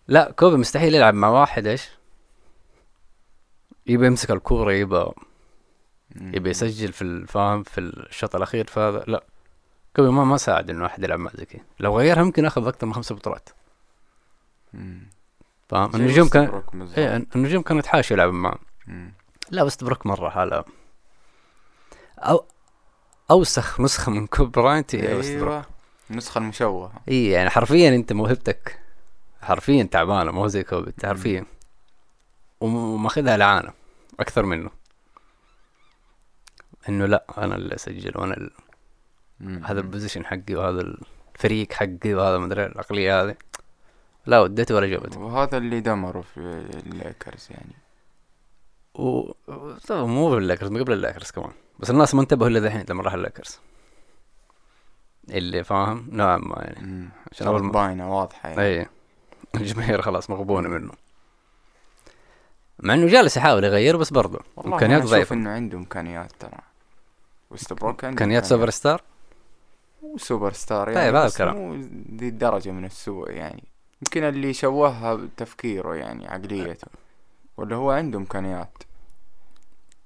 [0.09, 1.89] لا كوبي مستحيل يلعب مع واحد إيش
[3.87, 5.07] يبى يمسك الكورة يبى.
[6.17, 9.25] يبي يسجل في الفاهم في ال shot الأخير فهذا لا
[9.97, 12.87] كوبي ما ما ساعد إنه واحد يلعب مع زي كذا لو غيرها يمكن ياخذ أكثر
[12.87, 13.49] من خمس بطولات.
[15.69, 16.63] فاهم النجوم كان.
[16.97, 18.59] إيه النجوم كانوا يتحاشوا يلعبوا معه.
[19.51, 20.65] لا ويستبروك مرة حالة
[22.19, 22.45] أو
[23.31, 25.67] أوسخ نسخة من كوبي براينت هي أيوه.
[26.11, 26.93] النسخة المشوهة.
[27.09, 28.81] إي يعني حرفيا أنت موهبتك
[29.43, 31.45] حرفيا تعبانة ما هو زي انت حرفيا.
[32.61, 33.73] وم- وماخذها لعانة
[34.21, 34.71] أكثر منه.
[36.89, 38.51] إنه لا أنا اللي أسجل وأنا ال...
[39.65, 40.81] هذا ال position حقي وهذا
[41.35, 43.37] الفريق حقي وهذا مدري العقلية هذه.
[44.27, 45.21] لا وديته ولا جابته.
[45.21, 46.41] وهذا اللي دمره في
[46.87, 47.75] الليكرز يعني.
[48.95, 49.33] و
[49.91, 51.53] مو في الليكرز من قبل الليكرز كمان.
[51.79, 53.59] بس الناس ما انتبهوا إلا ذحين لما راح الليكرز.
[55.31, 57.09] اللي فاهم؟ نوعا ما يعني.
[57.33, 58.63] عشان أول باينة واضحة يعني.
[58.63, 58.87] اي
[59.55, 60.93] الجماهير خلاص مغبونة منه.
[62.79, 65.35] مع إنه جالس يحاول يغير بس برضه إمكانيات أشوف ضعيفة.
[65.35, 66.59] إنه عنده إمكانيات ترى.
[67.51, 69.03] ويستبروك عنده إمكانيات سوبر ستار
[70.03, 71.57] مو سوبر ستار طيب، يعني هذا بس الكلام.
[71.57, 71.75] مو
[72.17, 73.65] ذي الدرجة من السوء يعني.
[74.03, 76.89] يمكن اللي شوهها بتفكيره يعني عقليته.
[77.57, 78.83] ولا هو عنده إمكانيات.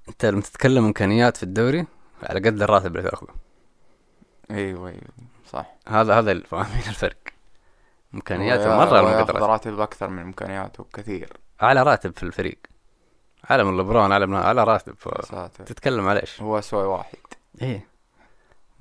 [0.09, 1.85] انت لما تتكلم امكانيات في الدوري
[2.23, 3.33] على قد الراتب اللي تاخذه.
[4.51, 5.01] أيوه أيوه
[5.49, 5.65] صح.
[5.87, 7.17] هذا هذا فاهمين الفرق.
[8.13, 9.43] امكانياته مرة على ياخذ قد راتب.
[9.43, 11.33] راتب أكثر من إمكانياته بكثير.
[11.63, 12.59] أعلى راتب في الفريق.
[13.49, 14.95] عالم لبرون عالم على راتب.
[15.05, 15.63] يا ساتر.
[15.63, 17.17] تتكلم على إيش؟ هو اسوء واحد.
[17.61, 17.87] إيه.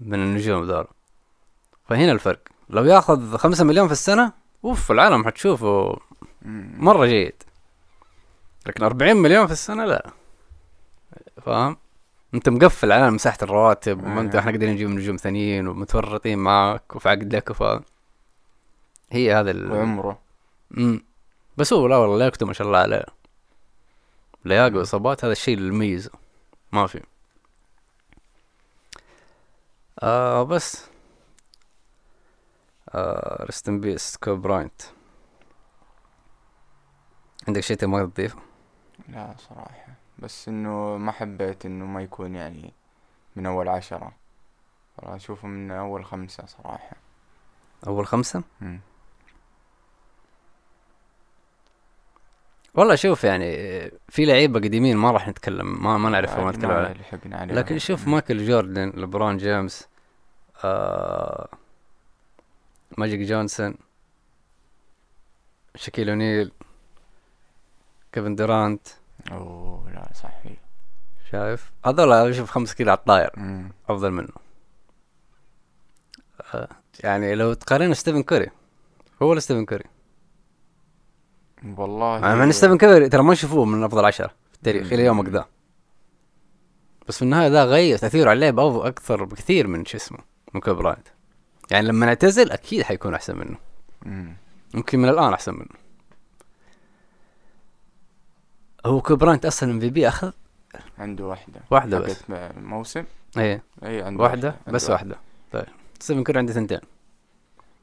[0.01, 0.87] من النجوم دول.
[1.89, 2.41] فهنا الفرق.
[2.71, 4.33] لو ياخذ خمسة مليون في السنة
[4.65, 5.97] أوف العالم حتشوفه.
[6.77, 7.43] مرة جيد.
[8.67, 10.11] لكن 40 مليون في السنة لا.
[11.41, 11.77] فاهم؟
[12.35, 14.35] انت مقفل على مساحة الرواتب وما انت.
[14.35, 17.63] إحنا قاعدين نجيب نجوم ثانيين ومتورطين معك وفي عقدك وف
[19.13, 19.73] هي هذا ال...
[19.73, 20.19] وعمره
[20.71, 21.05] مم.
[21.57, 23.05] بس هو لا والله لياقته ما شاء الله عليه
[24.45, 26.11] لياقة واصابات هذا الشيء اللي يميزه
[26.73, 27.03] ما في
[30.03, 30.85] آه بس
[32.89, 34.83] آه rest in peace كوبي براينت
[37.49, 38.39] عندك شيء تبغى تضيفه؟
[39.09, 42.73] لا صراحة بس إنه ما حبيت إنه ما يكون يعني
[43.37, 44.13] من أول عشرة
[44.99, 46.97] والله أشوفه من أول خمسة صراحة
[47.87, 48.81] أول خمسة؟ مم.
[52.75, 53.53] والله شوف يعني
[54.09, 58.09] في لعيبة قديمين ما راح نتكلم ما ما نعرفهم ما نتكلم عليهم لكن شوف.
[58.09, 59.89] مايكل جوردن لبرون جيمس
[60.65, 61.49] آه
[62.99, 63.75] ماجيك جونسون
[65.75, 66.53] شاكيل أونيل
[68.13, 68.89] كيفن دورانت
[69.33, 70.53] أوه لا صحيح.
[71.31, 73.31] شايف؟ هذول أشوف خمس كذا على الطاير.
[73.37, 73.73] مم.
[73.89, 74.33] أفضل منه.
[76.55, 76.69] آه
[77.01, 78.51] يعني لو تقارن ستيفن كوري.
[79.23, 79.85] هو ولا ستيفن كوري؟
[81.77, 82.21] والله.
[82.21, 85.47] مع إن ستيفن كوري ترى ما يشوفوه من أفضل عشرة في التاريخ إلى يومك ذا.
[87.09, 90.19] بس في النهاية ذا غير تاثيره على اللعب أكثر بكثير من شو اسمه
[90.55, 90.95] من كوبي
[91.71, 93.57] يعني لما نعتزل أكيد حيكون أحسن منه.
[94.03, 94.37] مم.
[94.75, 95.90] يمكن من الآن أحسن منه.
[98.87, 100.33] هو كوبي براينت أصلا MVP أخذ؟
[100.99, 101.61] عنده واحدة.
[101.71, 102.25] واحدة بس.
[102.57, 103.05] موسم.
[103.37, 103.63] إيه.
[103.85, 105.17] اي عنده واحدة؟ عنده بس واحدة.
[105.53, 105.67] طيب.
[106.01, 106.81] ستيفن كوري عنده ثنتين.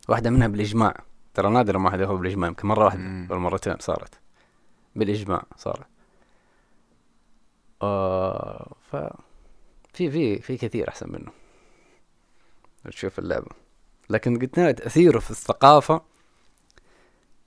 [0.10, 0.96] واحدة منها بالإجماع.
[1.34, 3.28] ترى نادر ما حد ياخذ بالإجماع يمكن مرة واحدة.
[3.30, 4.14] ولا مرتين صارت.
[4.96, 5.88] بالإجماع صارت.
[7.82, 8.96] آه ف
[9.94, 11.32] في في في كثير أحسن منه.
[12.92, 13.50] تشوف اللعبة.
[14.10, 16.02] لكن قلت لنا تأثيره في الثقافة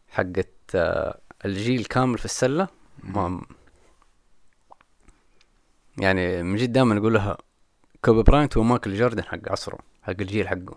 [0.09, 2.69] حقت آه، الجيل كامل في السلة.
[3.03, 3.41] ما
[5.99, 7.39] يعني من جد دائما اقولها
[8.05, 10.77] كوبي براينت هو مايكل جوردن حق عصره حق الجيل حقه.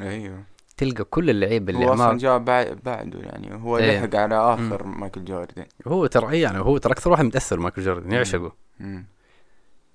[0.00, 0.42] أيوه.
[0.76, 3.98] تلقى كل اللعيبة اللي هو أصلا جاء بعد بعده يعني هو إيه.
[4.06, 5.64] لحق على آخر مايكل جوردن.
[5.88, 8.52] هو ترى إيه يعني هو ترى أكثر واحد متأثر مايكل جوردن يعشقه.
[8.80, 9.04] مم.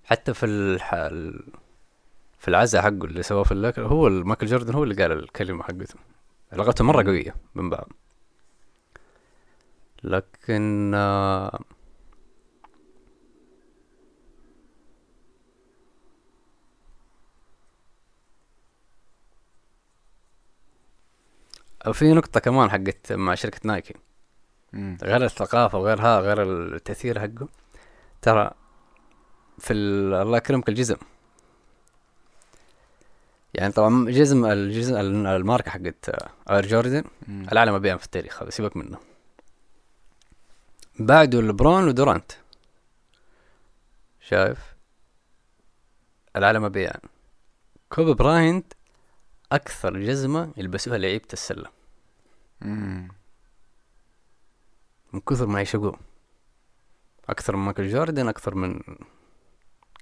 [0.03, 0.93] حتى في الح...
[0.93, 1.43] ال-
[2.39, 5.95] في العزاء حقه اللي سواه في الليكرز هو مايكل جوردن هو اللي قال الكلمة حقته.
[6.53, 7.07] علاقته مرة مم.
[7.07, 7.91] قوية من بعض.
[10.03, 11.59] لكن آه،
[21.91, 23.93] في نقطة كمان حقت مع شركة نايكي.
[24.73, 24.97] مم.
[25.03, 27.47] غير الثقافة وغيرها غير التأثير حقه.
[28.21, 28.51] ترى
[29.59, 30.97] في ال- الله يكرمك الجزم.
[33.53, 34.95] يعني طبعا جزم الجزم
[35.27, 36.09] الماركة حقت
[36.51, 37.47] اير جوردن مم.
[37.51, 38.97] الأعلى مبيعا في التاريخ هذا سيبك منه.
[40.99, 42.31] بعده لبرون ودورانت.
[44.19, 44.75] شايف؟
[46.35, 46.99] الأعلى مبيعا.
[47.89, 48.73] كوبي براينت
[49.51, 51.69] أكثر جزمة يلبسوها لعيبة السلة.
[55.13, 55.99] من كثر ما يعشقوه
[57.29, 58.81] أكثر من مايكل جوردن أكثر من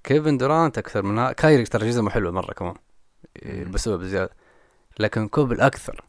[0.04, 2.76] كيفن دورانت أكثر من كايري ترى جزمة حلوة مرة كمان.
[3.44, 4.36] يلبسوها بزيادة.
[5.00, 6.06] لكن كوبي الأكثر.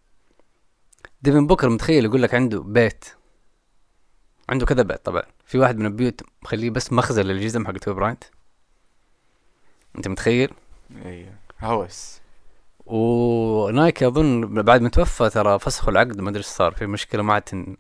[1.23, 3.05] ديفن بوكر متخيل يقول لك عنده بيت.
[4.49, 5.23] عنده كذا بيت طبعا.
[5.45, 8.25] في واحد من البيوت مخليه بس مخزن للجزم حق كوبي براينت
[9.97, 10.51] أنت متخيل؟
[11.05, 12.21] أيوه هوس.
[12.87, 16.73] ونايكي أظن بعد ما توفى ترى فسخوا العقد ما أدري إيش صار.
[16.73, 17.77] في مشكلة ما عاد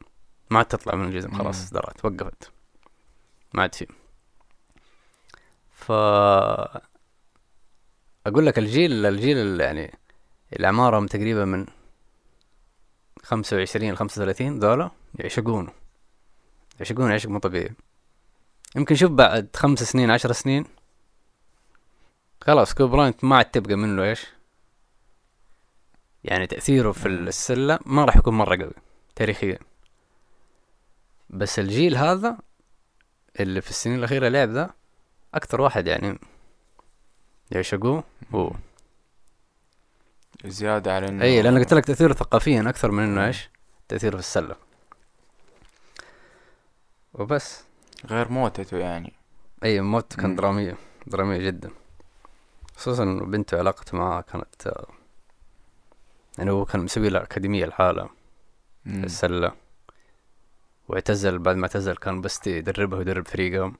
[0.50, 1.62] ما عاد تطلع من الجزم خلاص.
[1.62, 2.50] اصدرت وقفت.
[3.54, 3.86] ما عاد في
[5.70, 5.92] ف
[8.26, 9.98] أقول لك الجيل الجيل يعني
[10.52, 11.66] اللي اعمارهم تقريبا من
[13.22, 15.85] خمسة وعشرين لخمسة وثلاثين ذولا يعشقونه.
[16.78, 17.74] يعشقونه عشق مو طبيعي.
[18.76, 20.64] يمكن شوف بعد خمس سنين عشر سنين.
[22.40, 24.26] خلاص كوب براينت ما عاد تبقى منه إيش؟
[26.24, 27.08] يعني تأثيره في.
[27.08, 28.72] السلة ما راح يكون مرة قوي
[29.16, 29.58] تاريخيا.
[31.30, 32.38] بس الجيل هذا
[33.40, 34.70] اللي في السنين الأخيرة لعب ذا
[35.34, 36.18] أكثر واحد يعني.
[37.50, 38.52] يعشقوه؟ هو
[40.44, 43.26] زيادة على إنه أي لأن قلت لك تأثيره ثقافيا أكثر من إنه مم.
[43.26, 43.50] إيش؟
[43.88, 44.56] تأثيره في السلة.
[47.18, 47.64] وبس.
[48.06, 49.12] غير موتته يعني.
[49.64, 50.36] أي موت كان.
[50.36, 50.76] درامية
[51.06, 51.70] درامية جدا.
[52.76, 54.72] خصوصا إنه بنته علاقته معاه كانت
[56.38, 58.08] يعني هو كان مسوي له أكاديمية لحاله
[58.84, 59.04] مم.
[59.04, 59.52] السلة.
[60.88, 63.76] واعتزل بعد ما اعتزل كان بس يدربها ويدرب فريقهم.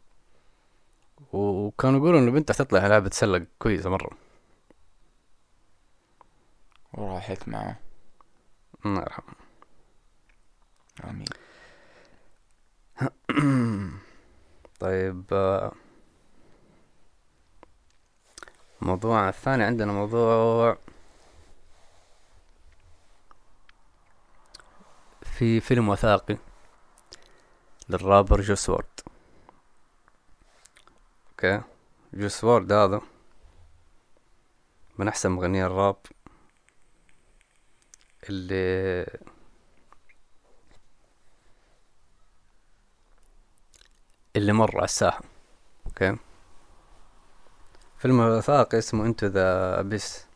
[1.33, 4.11] وكانوا يقولوا إن البنت حتطلع لعبة سلة كويسة مرة.
[6.93, 7.77] وراحت معه.
[8.87, 9.35] الله يرحمه.
[11.05, 11.25] آمين.
[14.81, 15.73] طيب آه،
[18.81, 20.79] موضوع الثاني عندنا موضوع
[25.23, 26.39] في فيلم وثائقي
[27.89, 29.01] لل rapper Juice WRLD.
[31.31, 31.61] أوكي؟
[32.13, 33.01] Juice WRLD هذا
[34.99, 35.97] من أحسن مغنيين الراب
[38.29, 39.07] اللي
[44.37, 45.21] اللي مر على الساحة
[45.87, 46.17] أوكي؟
[47.99, 50.27] فيلم وثائقي اسمه Into the Abyss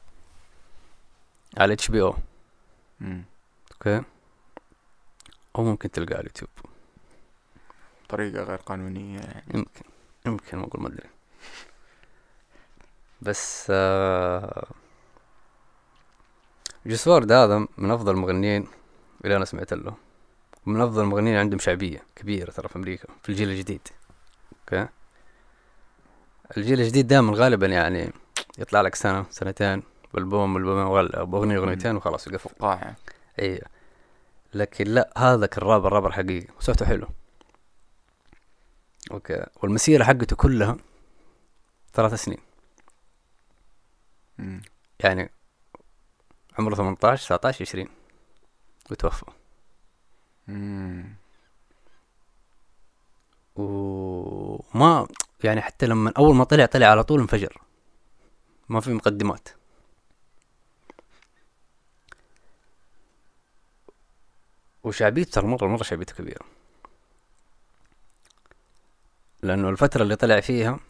[1.58, 2.14] على HBO.
[3.72, 4.02] أوكي؟
[5.56, 6.50] أو ممكن تلقاه على اليوتيوب.
[8.08, 9.44] طريقة غير قانونية يعني.
[9.54, 9.84] يمكن.
[10.26, 11.08] يمكن ما أقول ما أدري.
[13.22, 14.66] بس آه
[16.86, 18.66] Juice WRLD هذا من أفضل المغنيين
[19.24, 19.94] اللي أنا سمعت له.
[20.66, 23.88] ومن افضل المغنيين عندهم شعبية كبيرة ترى في أمريكا في الجيل الجديد.
[24.60, 24.88] أوكي؟
[26.56, 28.12] الجيل الجديد دائما غالبا يعني
[28.58, 29.82] يطلع لك سنة سنتين
[30.14, 32.50] بالبوم بالبوم باغنية أغنيتين وخلاص يقفل.
[32.50, 32.96] فقاعة.
[33.38, 33.62] اي
[34.54, 37.08] لكن لا هذا كان rapper rapper حقيقي وصوته حلو.
[39.10, 40.76] أوكي؟ والمسيرة حقته كلها
[41.94, 42.38] ثلاث سنين.
[44.38, 44.62] مم.
[45.00, 45.30] يعني
[46.58, 47.88] عمره 18 19 20
[48.90, 49.39] وتوفى.
[53.56, 55.08] وما
[55.44, 57.62] يعني حتى لما أول ما طلع طلع على طول انفجر.
[58.68, 59.48] ما في مقدمات.
[64.84, 66.44] وشعبيته ترى مرة مرة شعبيته كبيرة.
[69.42, 70.80] لأنه الفترة اللي طلع فيها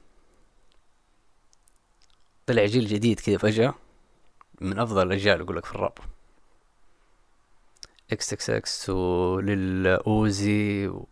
[2.47, 3.75] طلع جيل جديد كذا فجأة
[4.61, 5.99] من أفضل الأجيال يقول لك في الراب.
[8.13, 11.09] إكس إكس إكس وللأوزي و...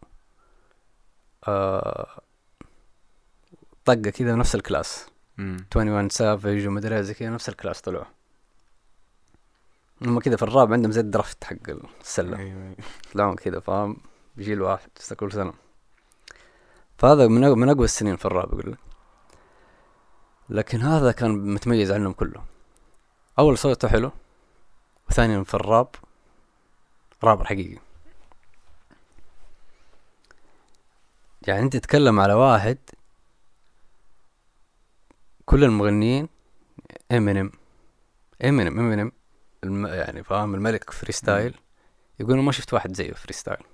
[1.49, 2.21] آه...
[3.85, 5.07] طقة كذا نفس ال class.
[5.39, 5.57] مم.
[5.77, 8.05] 21 Savage ومدري زي كذا نفس ال class طلعوا.
[10.03, 11.57] هم كذا في الراب عندهم زي ال draft حق
[12.01, 12.39] السلة.
[12.39, 12.77] أيوه أيوه.
[13.07, 13.97] يطلعون كذا فاهم؟
[14.39, 15.55] جيل واحد كل سنة.
[16.99, 18.79] فهذا من أق- من أقوى السنين في الراب يقول لك.
[20.51, 22.45] لكن هذا كان متميز عنهم كله.
[23.39, 24.11] أول صوته حلو
[25.11, 25.89] وثانيا في الراب.
[27.25, 27.79] رابر حقيقي.
[31.47, 32.79] يعني أنت تتكلم على واحد
[35.45, 36.29] كل المغنيين
[37.13, 37.53] إمينيم.
[38.45, 39.13] إمينيم إمينيم.
[39.65, 39.87] الم...
[39.87, 41.55] يعني فاهم؟ الملك freestyle.
[42.21, 43.65] يقولون ما شفت واحد زيه freestyle.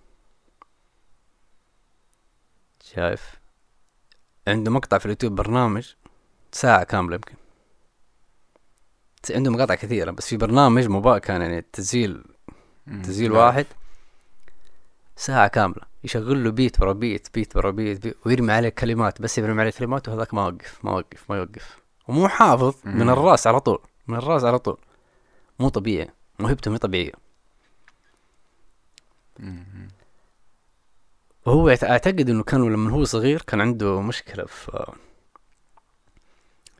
[2.83, 3.35] شايف؟
[4.49, 5.95] عنده مقطع في اليوتيوب برنامج
[6.53, 7.35] ساعة كاملة يمكن.
[9.31, 12.34] عنده مقاطع كثيرة بس في برنامج مبا كان يعني تسجيل.
[13.03, 13.39] تسجيل لا.
[13.39, 13.67] واحد
[15.17, 19.39] ساعة كاملة يشغل له beat ورا beat beat ورا beat, beat ويرمي عليه كلمات بس
[19.39, 23.09] يرمي عليه كلمات وهذاك ما وقف ما وقف ما يوقف ومو حافظ من.
[23.11, 24.79] الراس على طول من الراس على طول
[25.61, 27.13] مو طبيعي موهبته مو طبيعية.
[31.47, 34.93] وهو أعتقد إنه كان لما هو صغير كان عنده مشكلة في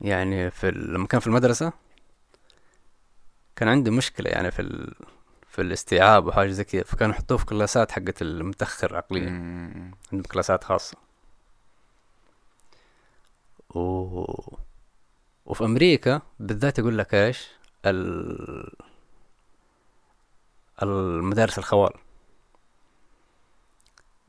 [0.01, 1.73] يعني في لما كان في المدرسة
[3.55, 4.93] كان عنده مشكلة يعني في.
[5.55, 9.29] في الاستيعاب وحاجة زي كذا فكانوا يحطوه في كلاسات حقت المتأخر عقليا.
[10.11, 10.97] عندهم كلاسات خاصة.
[13.69, 13.79] و...
[15.45, 17.47] وفي أمريكا بالذات يقول لك إيش؟
[17.85, 18.73] ال...
[20.83, 21.93] المدارس الخوال.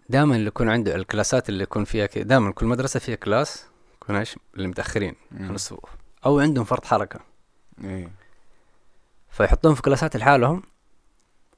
[0.09, 3.67] دائما اللي يكون عنده الكلاسات اللي يكون فيها كده دائما كل مدرسة فيها كلاس
[4.03, 5.17] يكون إيش؟ اللي عن.
[5.55, 5.91] الصفوف
[6.27, 7.21] أو عندهم فرط حركة.
[7.85, 8.13] إيه.
[9.31, 10.63] فيحطوهم في كلاسات لحالهم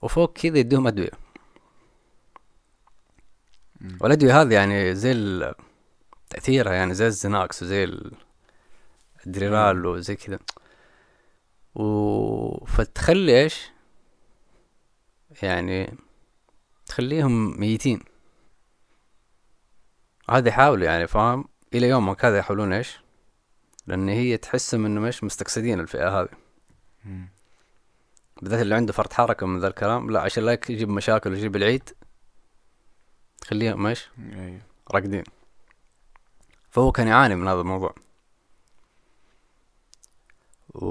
[0.03, 1.11] وفوق كذا يديهم أدوية.
[3.81, 3.99] مم.
[4.01, 5.55] والأدوية هذه يعني زي
[6.31, 8.13] تأثيرها يعني زي الزناكس وزي ال-
[9.27, 10.39] الدريرال وزي كذا.
[11.75, 13.71] و فتخلي إيش؟
[15.43, 15.95] يعني
[16.87, 18.01] تخليهم ميتين.
[20.31, 21.45] هذا يحاولوا يعني فاهم؟
[21.75, 23.01] إلى يومك هذا يحاولون إيش؟
[23.87, 26.29] لأن هي تحسهم إنهم إيش؟ مستقصدين الفئة هذه.
[28.43, 31.91] بالذات اللي عنده فرط حركة من ذا الكلام لا عشان لا يجيب مشاكل ويجيب العيد
[33.45, 34.61] خليهم إيش أيوه.
[34.91, 35.25] راقدين.
[36.71, 37.95] فهو كان يعاني من هذا الموضوع.
[40.75, 40.89] و...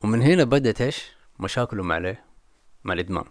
[0.00, 2.24] ومن هنا بدأت إيش؟ مشاكله مع الايه
[2.84, 3.24] مع الإدمان.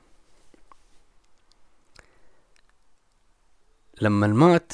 [4.02, 4.74] لما مات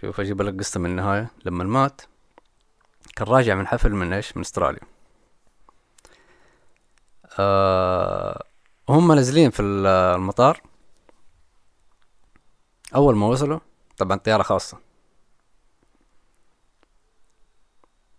[0.00, 1.30] شوف أجيب لك قصة من النهاية.
[1.44, 2.00] لما مات
[3.16, 4.99] كان راجع من حفل من إيش؟ من أستراليا.
[7.40, 8.44] آه
[8.88, 10.62] هم نازلين في ال- المطار.
[12.94, 13.60] أول ما وصلوا
[13.98, 14.78] طبعا طيارة خاصة.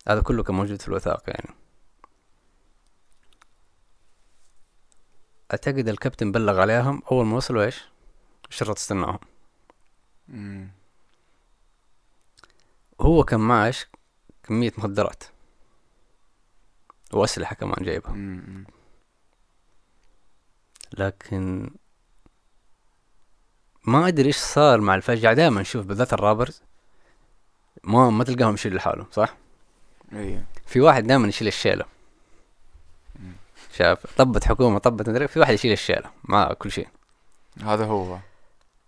[0.08, 1.56] هذا كله كان موجود في الوثائق يعني.
[5.52, 7.02] أعتقد الكابتن بلغ عليهم.
[7.12, 7.86] أول ما وصلوا إيش؟
[8.50, 9.20] شرط استناهم.
[13.02, 13.88] هو كان معه إيش؟
[14.44, 15.24] كمية مخدرات.
[17.14, 18.14] وأسلحة كمان جايبها.
[20.98, 21.70] لكن
[23.86, 26.62] ما أدري إيش صار مع الفجعة دائما نشوف بالذات الرابرز
[27.84, 29.36] ما ما تلقاهم يشيل لحاله صح؟
[30.14, 30.46] إيه.
[30.66, 31.86] في واحد دائما يشيل الشيلة.
[33.20, 33.32] مم.
[33.74, 36.88] شاف طبت حكومة طبت مدري في واحد يشيل الشيلة مع كل شيء.
[37.64, 38.18] هذا هو.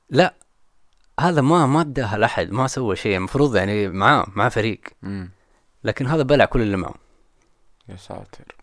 [0.09, 0.33] لا
[1.19, 3.17] هذا ما ما اداها لأحد ما سوى شيء.
[3.17, 4.81] المفروض يعني معاه معاه فريق.
[5.01, 5.31] مم.
[5.83, 6.95] لكن هذا بلع كل اللي معه.
[7.89, 8.55] يا ساتر.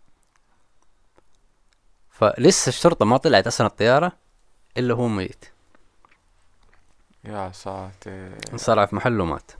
[2.11, 4.11] فلسه الشرطة ما طلعت أصلا الطيارة
[4.77, 5.45] إلا هو ميت.
[7.23, 8.31] يا ساتر.
[8.53, 9.51] انصرع في محله ومات.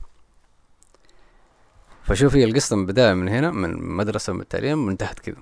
[2.02, 5.36] فشوف هي القصة من بداية من هنا من مدرسة من التعليم وانتهت كذا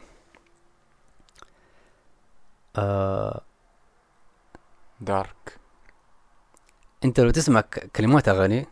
[2.76, 3.40] آه
[5.00, 5.58] دارك.
[7.04, 7.60] انت لو تسمع
[7.96, 8.66] كلمات أغاني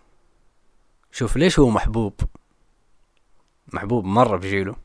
[1.12, 2.20] شوف ليش هو محبوب.
[3.72, 4.76] محبوب مرة في جيله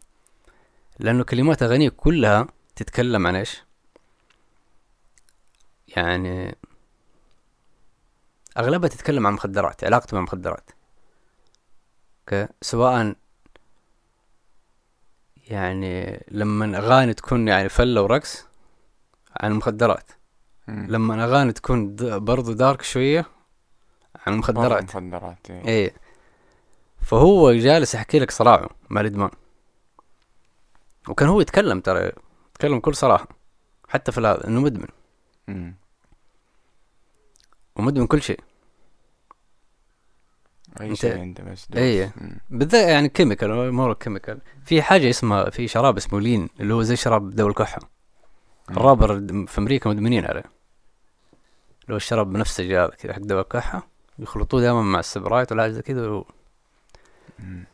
[0.99, 3.63] لأنه كلمات أغانيه كلها تتكلم عن إيش؟
[5.87, 6.55] يعني
[8.57, 10.69] أغلبها تتكلم عن مخدرات علاقته مع المخدرات
[12.19, 13.15] أوكي سواء
[15.47, 18.45] يعني لما أغاني تكون يعني فلة ورقص
[19.39, 20.11] عن المخدرات.
[20.67, 21.95] لما أغاني تكون
[22.25, 23.25] برضو دارك شوية
[24.15, 25.93] عن مرة المخدرات مخدرات إيه.
[27.01, 29.31] فهو جالس يحكي لك صراعه مع الإدمان.
[31.07, 32.11] وكان هو يتكلم ترى
[32.55, 33.27] يتكلم بكل صراحة
[33.89, 34.87] حتى في هذا إنه مدمن
[35.47, 35.75] مم.
[37.75, 38.39] ومدمن كل شيء
[40.81, 41.67] أي شيء عنده بس.
[41.71, 42.37] مم.
[42.49, 46.95] بالذات يعني chemical more chemical في حاجة اسمها في شراب اسمه lean اللي هو زي
[46.95, 47.79] شراب دواء الكحة.
[48.69, 49.07] الرابر
[49.47, 50.43] في أمريكا مدمنين عليه
[51.83, 53.87] اللي هو الشراب بنفسجي هذا كذا حق دواء الكحة
[54.19, 56.25] يخلطوه دائما مع السبرايت ولا حاجة كذا و-
[57.39, 57.65] مم.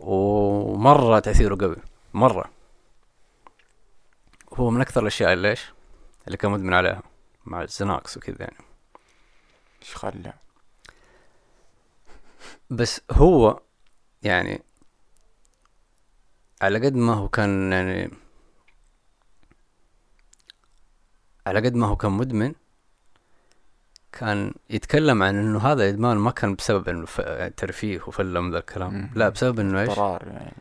[0.00, 1.76] ومرة تأثيره قوي
[2.14, 2.50] مرة
[4.58, 5.72] هو من أكثر الأشياء اللي إيش؟
[6.26, 7.02] اللي كان مدمن عليها
[7.46, 8.56] مع الزناكس وكذا يعني.
[9.82, 10.32] إيش خلى؟
[12.70, 13.60] بس هو
[14.22, 14.62] يعني
[16.62, 18.10] على قد ما هو كان يعني
[21.46, 22.54] على قد ما هو كان مدمن
[24.12, 28.58] كان يتكلم عن إنه هذا الادمان ما كان بسبب إنه ف- ترفيه وفله من ذا
[28.58, 29.10] الكلام.
[29.14, 29.88] لا بسبب إنه إيش؟
[30.26, 30.52] يعني.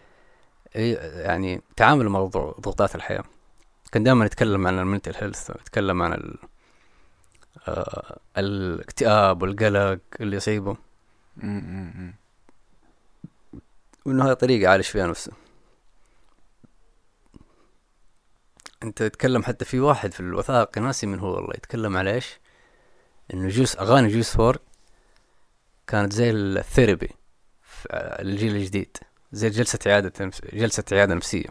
[1.23, 3.23] يعني تعامل مع ضغ- ضغوطات الحياة.
[3.91, 6.37] كان دائما يتكلم عن المنتل هيلث يتكلم عن ال
[7.67, 10.77] آه الاكتئاب والقلق اللي يصيبه.
[14.05, 15.31] وإنه هاي طريقة يعالج فيها نفسه
[18.83, 22.39] أنت تتكلم حتى في واحد في الوثائق ناسي من هو والله يتكلم على إيش
[23.33, 24.57] إنه جوس أغاني جوس فور
[25.87, 27.09] كانت زي الثيرابي
[27.91, 28.97] آه، الجيل الجديد
[29.31, 31.49] زي جلسة عيادة جلسة عيادة نفسية.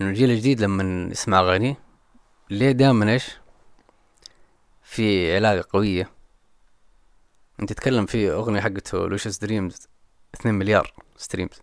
[0.00, 1.76] انه الجيل الجديد لما يسمع أغاني
[2.50, 3.38] ليه دائما إيش؟
[4.82, 6.10] في علاقة قوية.
[7.60, 9.88] أنت تتكلم في أغنية حقته Lucid Dreams
[10.34, 11.62] اثنين مليار streams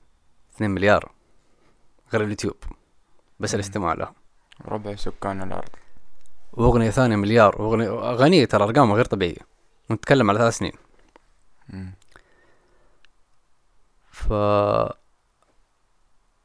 [0.55, 1.11] اثنين مليار
[2.13, 2.55] غير اليوتيوب
[3.39, 3.55] بس.
[3.55, 4.13] الاستماع لها
[4.65, 5.69] ربع سكان الأرض.
[6.53, 9.41] وأغنية ثانية مليار وأغنية أغانية ترى ارقامها غير طبيعية
[9.89, 10.73] ونتكلم على ثلاث سنين.
[14.11, 14.33] ف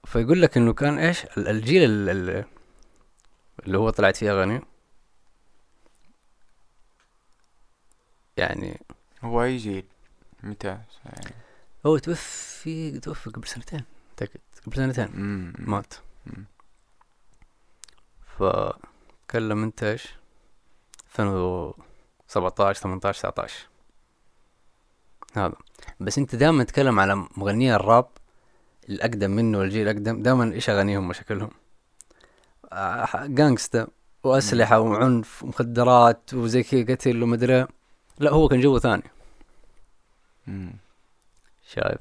[0.06, 2.44] فيقول لك إنه كان إيش؟ ال- الجيل ال- ال-
[3.66, 4.60] اللي هو طلعت فيه أغاني.
[8.36, 8.80] يعني
[9.24, 9.84] هو أي جيل؟
[10.42, 10.68] متى؟
[11.04, 11.34] يعني
[11.86, 15.08] هو توفي توفي قبل سنتين اعتقد قبل سنتين.
[15.14, 15.52] مم.
[15.58, 15.94] مات
[16.26, 16.44] مم.
[18.38, 20.14] فتكلم أنت إيش؟
[21.10, 23.66] 2017 18 19
[25.34, 25.54] هذا.
[26.00, 28.08] بس أنت دائما تتكلم على مغنيين الراب.
[28.88, 31.50] الأقدم منه والجيل الأقدم دائما إيش أغانيهم وشكلهم؟
[32.72, 33.86] آه، جانجستا
[34.24, 37.66] وأسلحة وعنف ومخدرات وزي كذا قتل ومدري.
[38.18, 39.02] لا هو كان جو ثاني.
[40.46, 40.72] مم.
[41.68, 42.00] شايف.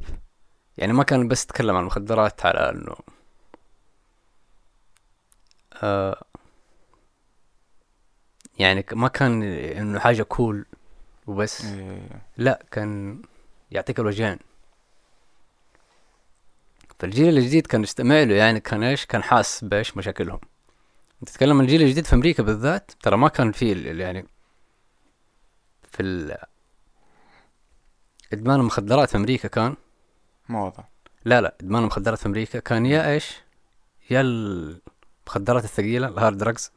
[0.77, 2.95] يعني ما كان بس يتكلم عن المخدرات على إنه
[5.83, 6.23] آه
[8.59, 10.65] يعني ما كان إنه حاجة كول
[11.27, 11.65] وبس.
[11.65, 12.21] إيه.
[12.37, 13.21] لا كان
[13.71, 14.37] يعطيك الوجهين.
[16.99, 20.39] فالجيل الجديد كان يستمع له يعني كان إيش؟ كان حاس بإيش؟ مشاكلهم.
[21.25, 24.25] تتكلم عن الجيل الجديد في أمريكا بالذات ترى ما كان في يعني
[25.91, 26.37] في ال
[28.33, 29.75] إدمان المخدرات في أمريكا كان؟
[30.49, 30.83] موضة
[31.25, 33.35] لا لا إدمان المخدرات في أمريكا كان يا إيش؟
[34.09, 36.71] يا المخدرات الثقيلة ال hard drugs.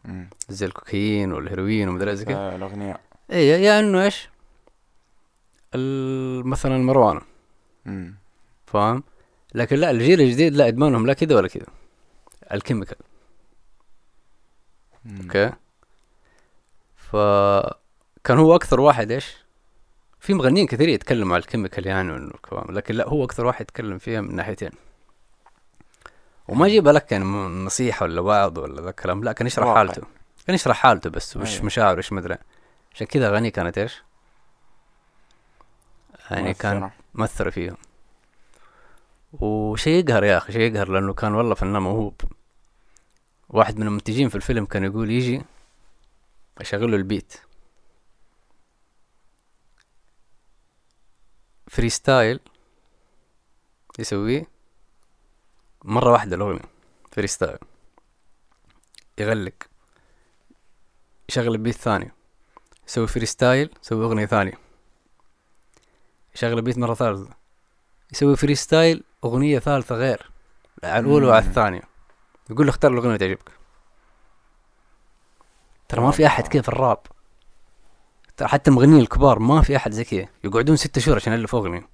[0.48, 3.00] زي الكوكايين والهيروين ومدري زي كذا آه، الأغنياء.
[3.32, 4.28] اي يا إنه إيش؟
[5.74, 7.20] ال- مثلا الماريوانا
[7.84, 8.14] مم.
[8.66, 9.02] فاهم؟
[9.54, 11.66] لكن لا الجيل الجديد لا إدمانهم لا كذا ولا كذا.
[12.52, 12.96] ال chemical.
[15.22, 15.52] أوكي؟
[16.96, 19.36] فكان هو أكثر واحد إيش؟
[20.20, 23.98] في مغنيين كثير يتكلموا على ال chemical يعني كمان لكن لا هو أكثر واحد يتكلم
[23.98, 24.70] فيها من ناحيتين.
[26.48, 27.24] وما يجيب لك يعني
[27.64, 29.76] نصيحة ولا وعظ ولا ذا الكلام لا كان يشرح واقع.
[29.78, 30.02] حالته.
[30.46, 31.64] كان يشرح حالته بس وش أيوة.
[31.64, 32.36] مشاعره وش مدري
[32.94, 34.02] عشان كذا أغانيه كانت إيش؟
[36.30, 36.92] يعني كان مؤثرة.
[37.14, 37.76] مؤثرة فيهم.
[39.32, 42.20] وشيء يقهر يا أخي شيء يقهر لأنه كان والله فنان موهوب.
[43.48, 45.42] واحد من المنتجين في الفيلم كان يقول يجي
[46.58, 47.40] أشغل له البيت.
[51.68, 52.40] freestyle
[53.98, 54.46] يسويه
[55.84, 56.62] مرة واحدة الأغنية
[57.12, 57.58] freestyle.
[59.18, 59.54] يغلق
[61.28, 62.12] يشغل ال beat ثاني.
[62.88, 64.58] يسوي freestyle يسوي أغنية ثانية.
[66.34, 67.36] يشغل ال beat مرة ثالثة.
[68.12, 70.30] يسوي freestyle أغنية ثالثة غير.
[70.84, 71.46] على الأولى وعلى.
[71.46, 71.82] الثانية.
[72.50, 73.52] يقول له اختار الأغنية اللي تعجبك
[75.88, 76.98] ترى ما في أحد كذا في الراب.
[78.36, 80.28] ترى حتى المغنيين الكبار ما في أحد زي كذا.
[80.44, 81.88] يقعدون ستة شهور عشان يألفوا أغنية.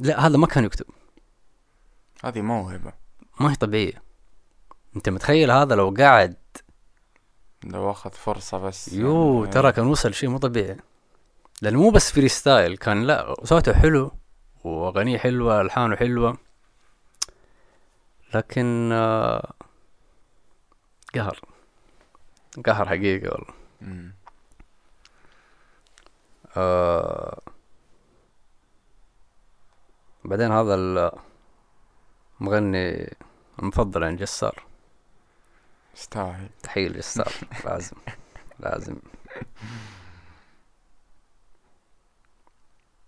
[0.00, 0.86] لا هذا ما كان يكتب.
[2.24, 2.92] هذه موهبة.
[3.40, 4.02] ما هي طبيعية.
[4.96, 6.36] أنت متخيل هذا لو قاعد؟
[7.64, 8.92] لو أخذ فرصة بس.
[8.92, 10.76] يو ترى كان وصل شيء مو طبيعي.
[11.62, 14.12] لأنه مو بس freestyle كان لا صوته حلو.
[14.64, 16.38] وأغانيه حلوة ألحانه حلوة.
[18.34, 19.52] لكن آه،
[21.14, 21.40] قهر.
[22.66, 23.54] قهر حقيقي والله.
[23.80, 24.12] مم.
[26.56, 27.40] آه
[30.24, 30.74] بعدين هذا
[32.40, 33.16] المغني
[33.58, 34.62] المفضل عن جسار.
[35.96, 36.48] يستاهل.
[36.62, 37.32] تحية لجسار.
[37.64, 37.96] لازم.
[38.60, 38.96] لازم.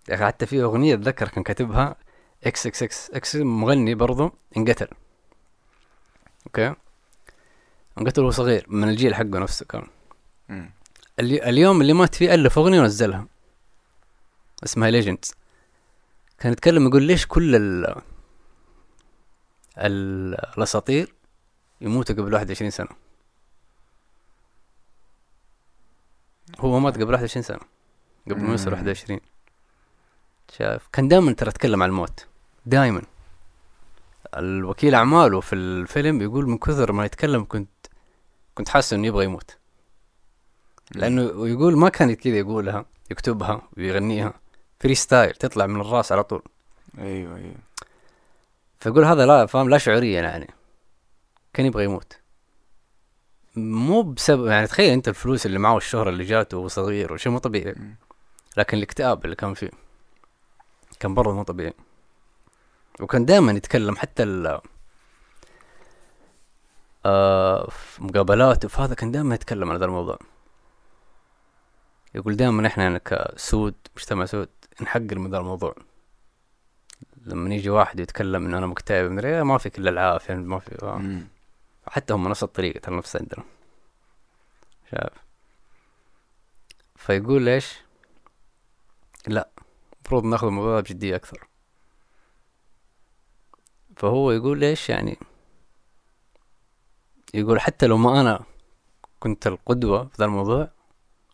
[0.09, 1.97] يا أخي حتى في أغنية أتذكر كان كاتبها
[2.45, 4.89] إكس إكس إكس إكس مغني برضو انقتل.
[6.47, 6.75] أوكي؟
[7.99, 9.87] انقتل وهو صغير من الجيل حقه نفسه كان.
[11.19, 13.27] اللي اليوم اللي مات فيه ألف أغنية ونزلها.
[14.65, 15.35] اسمها Legends
[16.39, 17.87] كان يتكلم يقول ليش كل ال
[19.79, 21.15] ال- الأساطير
[21.81, 22.89] يموتوا قبل 21 سنة؟
[26.61, 27.61] هو مات قبل 21 سنة
[28.31, 28.77] قبل ما يوصل مم.
[28.89, 29.21] 21
[30.59, 30.89] شايف.
[30.93, 32.27] كان دائما ترى أتكلم عن الموت.
[32.67, 33.03] دائما
[34.37, 37.69] الوكيل أعماله في الفيلم يقول من كثر ما يتكلم كنت
[38.55, 39.57] كنت حاسس إنه يبغى يموت.
[40.95, 44.35] لأنه يقول ما كان كذا يقولها يكتبها ويغنيها
[44.81, 46.43] freestyle تطلع من الرأس على طول.
[46.99, 47.55] أيوه أيوه.
[48.81, 50.55] فيقول هذا لا فاهم لا شعوريا يعني.
[51.53, 52.19] كان يبغى يموت.
[53.57, 57.39] مو بسبب يعني تخيل أنت الفلوس اللي معه والشهرة اللي جاته وهو صغير وشيء مو
[57.39, 57.75] طبيعي.
[58.57, 59.71] لكن الاكتئاب اللي كان فيه.
[61.01, 61.75] كان برضه مو طبيعي.
[63.01, 64.61] وكان دائما يتكلم حتى ال
[67.07, 70.19] آه في مقابلاته في هذا كان دائما يتكلم عن هذا الموضوع.
[72.15, 74.49] يقول دائما إحنا يعني كسود مجتمع سود
[74.83, 75.75] نحقر من ذا الموضوع.
[77.27, 81.21] لما يجي واحد يتكلم ان أنا مكتئب من ما فيك إلا العافية ما في آه.
[81.91, 83.45] حتى هم نفس الطريقة ترى نفس عندنا
[84.91, 85.13] شايف؟
[86.97, 87.81] فيقول ليش
[89.27, 89.50] لا.
[90.13, 91.49] المفروض ناخذ الموضوع بجدية أكثر.
[93.97, 95.19] فهو يقول ليش يعني؟
[97.35, 98.45] يقول حتى لو ما أنا
[99.21, 100.69] كنت القدوة في ذا الموضوع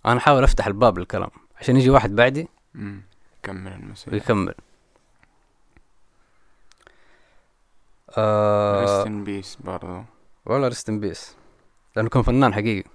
[0.07, 3.03] أنا أحاول أفتح الباب للكلام عشان يجي واحد بعدي مم.
[3.43, 4.55] كمل المسيرة ويكمل.
[8.19, 10.03] آه rest in peace برضو.
[10.47, 11.37] والله rest in peace
[11.97, 12.91] لأنه كان فنان حقيقي.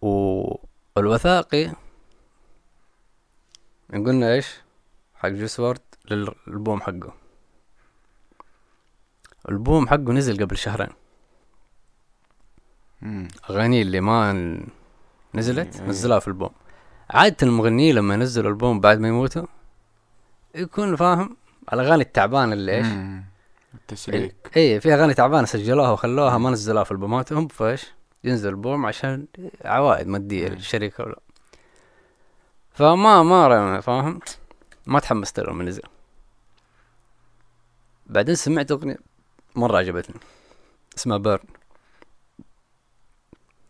[0.00, 1.72] والوثائقي
[3.92, 4.46] قلنا إيش
[5.14, 5.80] حق Juice WRLD
[6.10, 7.14] للألبوم حقه
[9.44, 10.88] الألبوم حقه نزل قبل شهرين.
[13.50, 14.32] أغاني اللي ما
[15.34, 15.88] نزلت أيوة.
[15.88, 16.50] نزلها في البوم
[17.10, 19.46] عادة المغنيين لما ينزلوا ألبوم بعد ما يموتوا
[20.54, 21.36] يكون فاهم
[21.72, 22.86] الأغاني التعبانة اللي إيش.
[23.74, 27.92] التسليك اي في أغاني تعبانة سجلوها وخلوها ما نزلوها في ألبوماتهم فإيش
[28.24, 29.26] ينزل ألبوم عشان
[29.64, 30.48] عوائد مادية.
[30.48, 31.18] للشركة ولا
[32.74, 34.20] فما ما فاهم
[34.86, 35.82] ما تحمست له من نزل
[38.06, 38.98] بعدين سمعت أغنية
[39.56, 40.20] مرة عجبتني
[40.98, 41.44] اسمها بيرن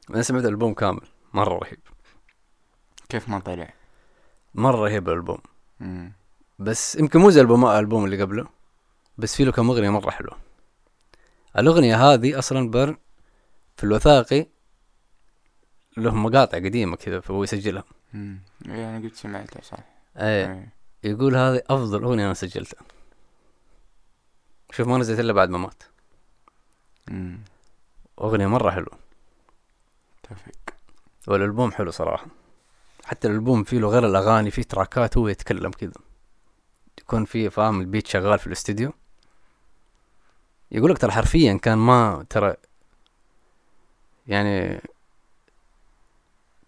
[0.08, 1.78] بعدين سمعت الألبوم كامل مرة رهيب.
[3.08, 3.74] كيف ما طلع؟
[4.54, 5.38] مرة رهيب الألبوم.
[5.80, 6.12] مم.
[6.58, 8.48] بس يمكن مو زي الألبوم الألبوم اللي قبله
[9.18, 10.38] بس في له كم أغنية مرة حلوة.
[11.58, 12.96] الأغنية هذه أصلا بيرن
[13.76, 14.46] في الوثائقي
[15.96, 17.84] له مقاطع قديمة كذا فهو يسجلها.
[18.12, 18.38] مم.
[18.68, 19.78] إيه أنا قد سمعته صح.
[20.16, 20.68] إيه إيه.
[21.04, 22.84] يقول هذه أفضل أغنية أنا سجلتها.
[24.70, 25.82] شوف ما نزلت إلا بعد ما مات.
[27.08, 27.40] مم.
[28.20, 28.98] أغنية مرة حلوة.
[30.24, 30.52] اتفق
[31.28, 32.26] والألبوم حلو صراحة.
[33.04, 35.92] حتى الألبوم فيه له غير الأغاني فيه تراكات هو يتكلم كذا.
[37.00, 38.92] يكون فيه فاهم البيت شغال في الاستديو
[40.70, 42.54] يقولك ترى حرفيا كان ما ترى
[44.26, 44.80] يعني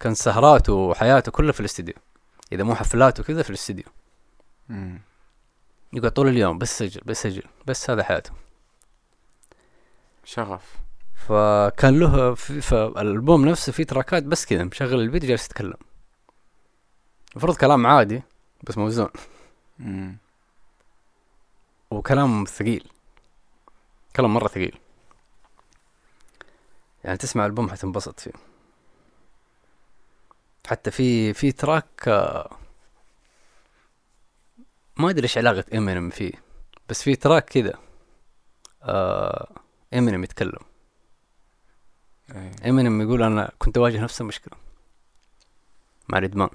[0.05, 1.95] كان سهراته وحياته كلها في الاستديو.
[2.53, 3.85] إذا مو حفلاته كذا في الاستديو.
[5.93, 8.31] يقعد طول اليوم بس سجل بس سجل بس هذا حياته.
[10.25, 10.77] شغف.
[11.15, 15.77] فكان له في فالألبوم نفسه فيه تراكات بس كذا مشغل الفيديو جالس يتكلم.
[17.33, 18.23] المفروض كلام عادي
[18.63, 19.09] بس موزون
[19.79, 20.17] مم.
[21.91, 22.91] وكلام ثقيل.
[24.17, 24.79] كلام مرة ثقيل.
[27.05, 28.54] يعني تسمع ألبوم حتنبسط فيه.
[30.67, 32.51] حتى في في track آه،
[34.97, 36.33] ما أدري إيش علاقة امينيم فيه
[36.89, 37.79] بس في track كذا
[38.83, 39.49] آه
[39.95, 40.59] امينيم يتكلم.
[42.35, 42.71] إيه.
[42.71, 44.59] امينيم يقول أنا كنت أواجه نفس المشكلة
[46.09, 46.49] مع الإدمان.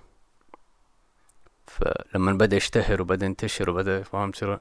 [1.68, 4.57] فلما بدأ يشتهر وبدأ ينتشر وبدأ فاهم شو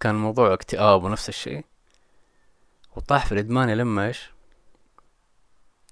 [0.00, 1.64] كان الموضوع اكتئاب ونفس الشيء.
[2.96, 4.30] وطاح في الإدمان لما إيش؟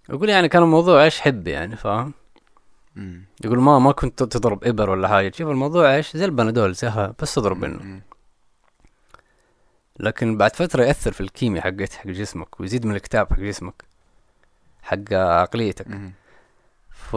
[0.08, 2.14] يقول يعني كان الموضوع إيش حب يعني فاهم.
[3.44, 5.32] يقول ما ما كنت تضرب إبر ولا حاجة.
[5.34, 8.02] شوف الموضوع إيش؟ زي البنادول سهل بس تضرب منه.
[10.00, 13.84] لكن بعد فترة يأثر في الكيمياء حقت حق جسمك ويزيد من الاكتئاب حق جسمك
[14.82, 15.86] حق عقليتك.
[16.90, 17.16] ف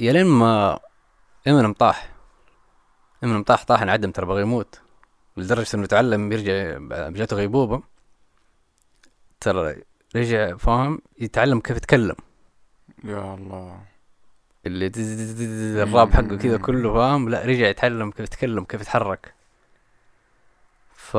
[0.00, 0.80] يلين ما
[1.48, 2.14] امينيم طاح
[3.24, 4.80] امينيم طاح طاح انعدم ترى بغى يموت.
[5.36, 6.78] لدرجة إنه تعلم يرجع
[7.08, 7.82] جاته غيبوبة
[9.40, 9.82] ترى
[10.16, 12.16] رجع فاهم؟ يتعلم كيف يتكلم.
[13.04, 13.80] يا الله.
[14.66, 14.92] اللي
[15.82, 19.34] الراب حقه كذا كله فاهم؟ لا رجع يتعلم كيف يتكلم كيف يتحرك.
[20.94, 21.16] ف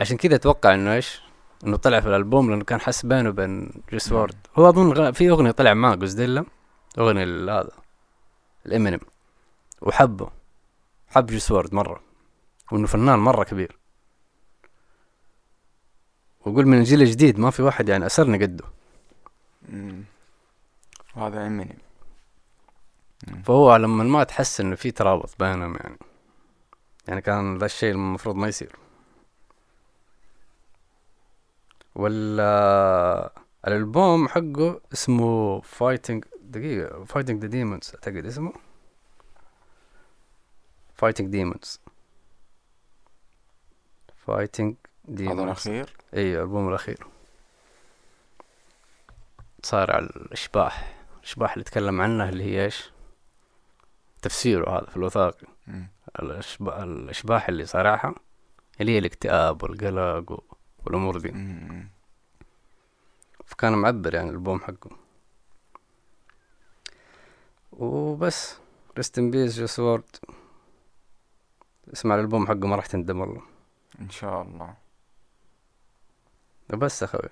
[0.00, 1.20] عشان كذا أتوقع إنه إيش؟
[1.66, 5.30] إنه طلع في الألبوم لأنه كان حس بينه وبين Juice WRLD هو أظن غ- في
[5.30, 6.44] أغنية طلع معاه جوزديلا
[6.98, 7.24] أغنية
[7.60, 7.70] هذا
[8.66, 9.00] الامينيم
[9.82, 10.30] وحبه.
[11.08, 12.00] حب Juice WRLD مرة.
[12.72, 13.78] وإنه فنان مرة كبير.
[16.48, 18.64] ويقول من الجيل الجديد ما في واحد يعني اثرني قده.
[21.16, 21.78] وهذا امينيم
[23.44, 25.98] فهو لما ما تحس إنه في ترابط بينهم يعني
[27.08, 28.76] يعني كان ذا الشيء المفروض ما يصير.
[31.94, 33.32] ولا
[33.66, 38.52] الألبوم حقه اسمه Fighting دقيقة Fighting the Demons أعتقد اسمه.
[40.94, 41.80] Fighting Demons
[44.16, 44.76] Fighting
[45.08, 47.06] the Demons الأخير؟ اي الالبوم الأخير.
[49.62, 50.94] صار على الإشباح.
[51.18, 52.90] الإشباح اللي تكلم عنها اللي هي إيش؟
[54.22, 55.46] تفسيره هذا في الوثائقي.
[56.18, 58.14] الاشباح اللي صارعها
[58.80, 60.44] اللي هي الاكتئاب والقلق.
[60.86, 61.30] والأمور دي.
[61.30, 61.88] مم.
[63.46, 64.90] فكان معبر يعني الألبوم حقه.
[67.72, 68.58] وبس.
[68.96, 70.16] rest in peace Juice WRLD
[71.92, 73.42] اسمع الألبوم حقه ما راح تندم والله.
[74.00, 74.74] إن شاء الله.
[76.76, 77.28] بس أخوي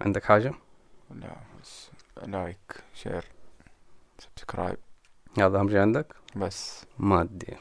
[0.00, 0.52] عندك حاجة؟
[1.14, 1.90] لا بس
[2.26, 2.58] like
[2.94, 3.24] share
[4.18, 4.76] subscribe
[5.38, 6.06] هذا أهم شيء عندك؟
[6.36, 6.84] بس.
[6.98, 7.56] ما ادري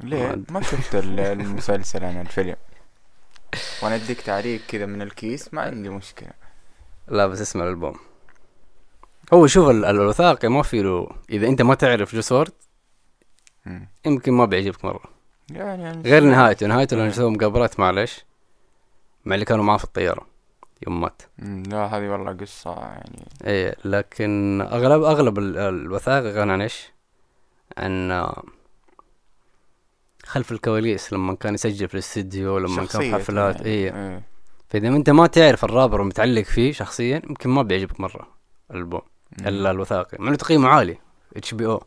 [0.00, 2.56] ليه؟ ما ما شفت ال- المسلسل أنا الفيلم.
[3.82, 6.30] وأنا أديك تعليق كذا من الكيس ما عندي مشكلة.
[7.08, 7.96] لا بس اسمع الألبوم.
[9.34, 12.52] هو شوف ال- الوثائقي ما في له إذا أنت ما تعرف جسورد
[13.66, 13.88] مم.
[14.06, 15.04] يمكن ما بيعجبك مرة.
[15.50, 16.66] يعني غير نهايته.
[16.66, 17.10] نهايته لأنه.
[17.12, 18.24] سووا مقابلات مع ليش
[19.28, 20.26] مع اللي كانوا معاه في الطيارة
[20.86, 21.22] يوم مات.
[21.38, 23.26] لا هذه والله قصة يعني.
[23.44, 26.92] إيه لكن أغلب أغلب ال- الوثائقي كان عن إيش؟
[27.78, 28.26] عن
[30.24, 33.66] خلف الكواليس لما كان يسجل في الاستديو لما كان في حفلات يعني.
[33.68, 33.94] إيه.
[33.94, 34.22] إيه.
[34.70, 38.28] فإذا أنت ما تعرف الرابر ومتعلق فيه شخصيا يمكن ما بيعجبك مرة
[38.70, 39.00] الألبوم.
[39.40, 40.98] إلا الوثائقي مع إنه تقييمه عالي.
[41.36, 41.82] إتش بي أو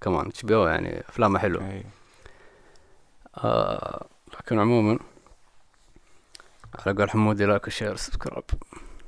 [0.00, 1.70] كمان إتش بي أو يعني أفلامه حلوة.
[1.70, 1.84] إيه.
[3.36, 4.06] آه
[4.40, 4.98] لكن عموما
[6.78, 8.44] على قول حمودي like و share subscribe.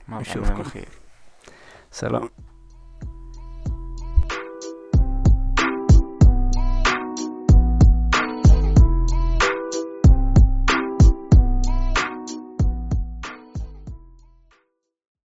[0.09, 0.41] ما نشوفكم.
[0.41, 0.89] نشوفكم خير.
[1.91, 2.31] سلام.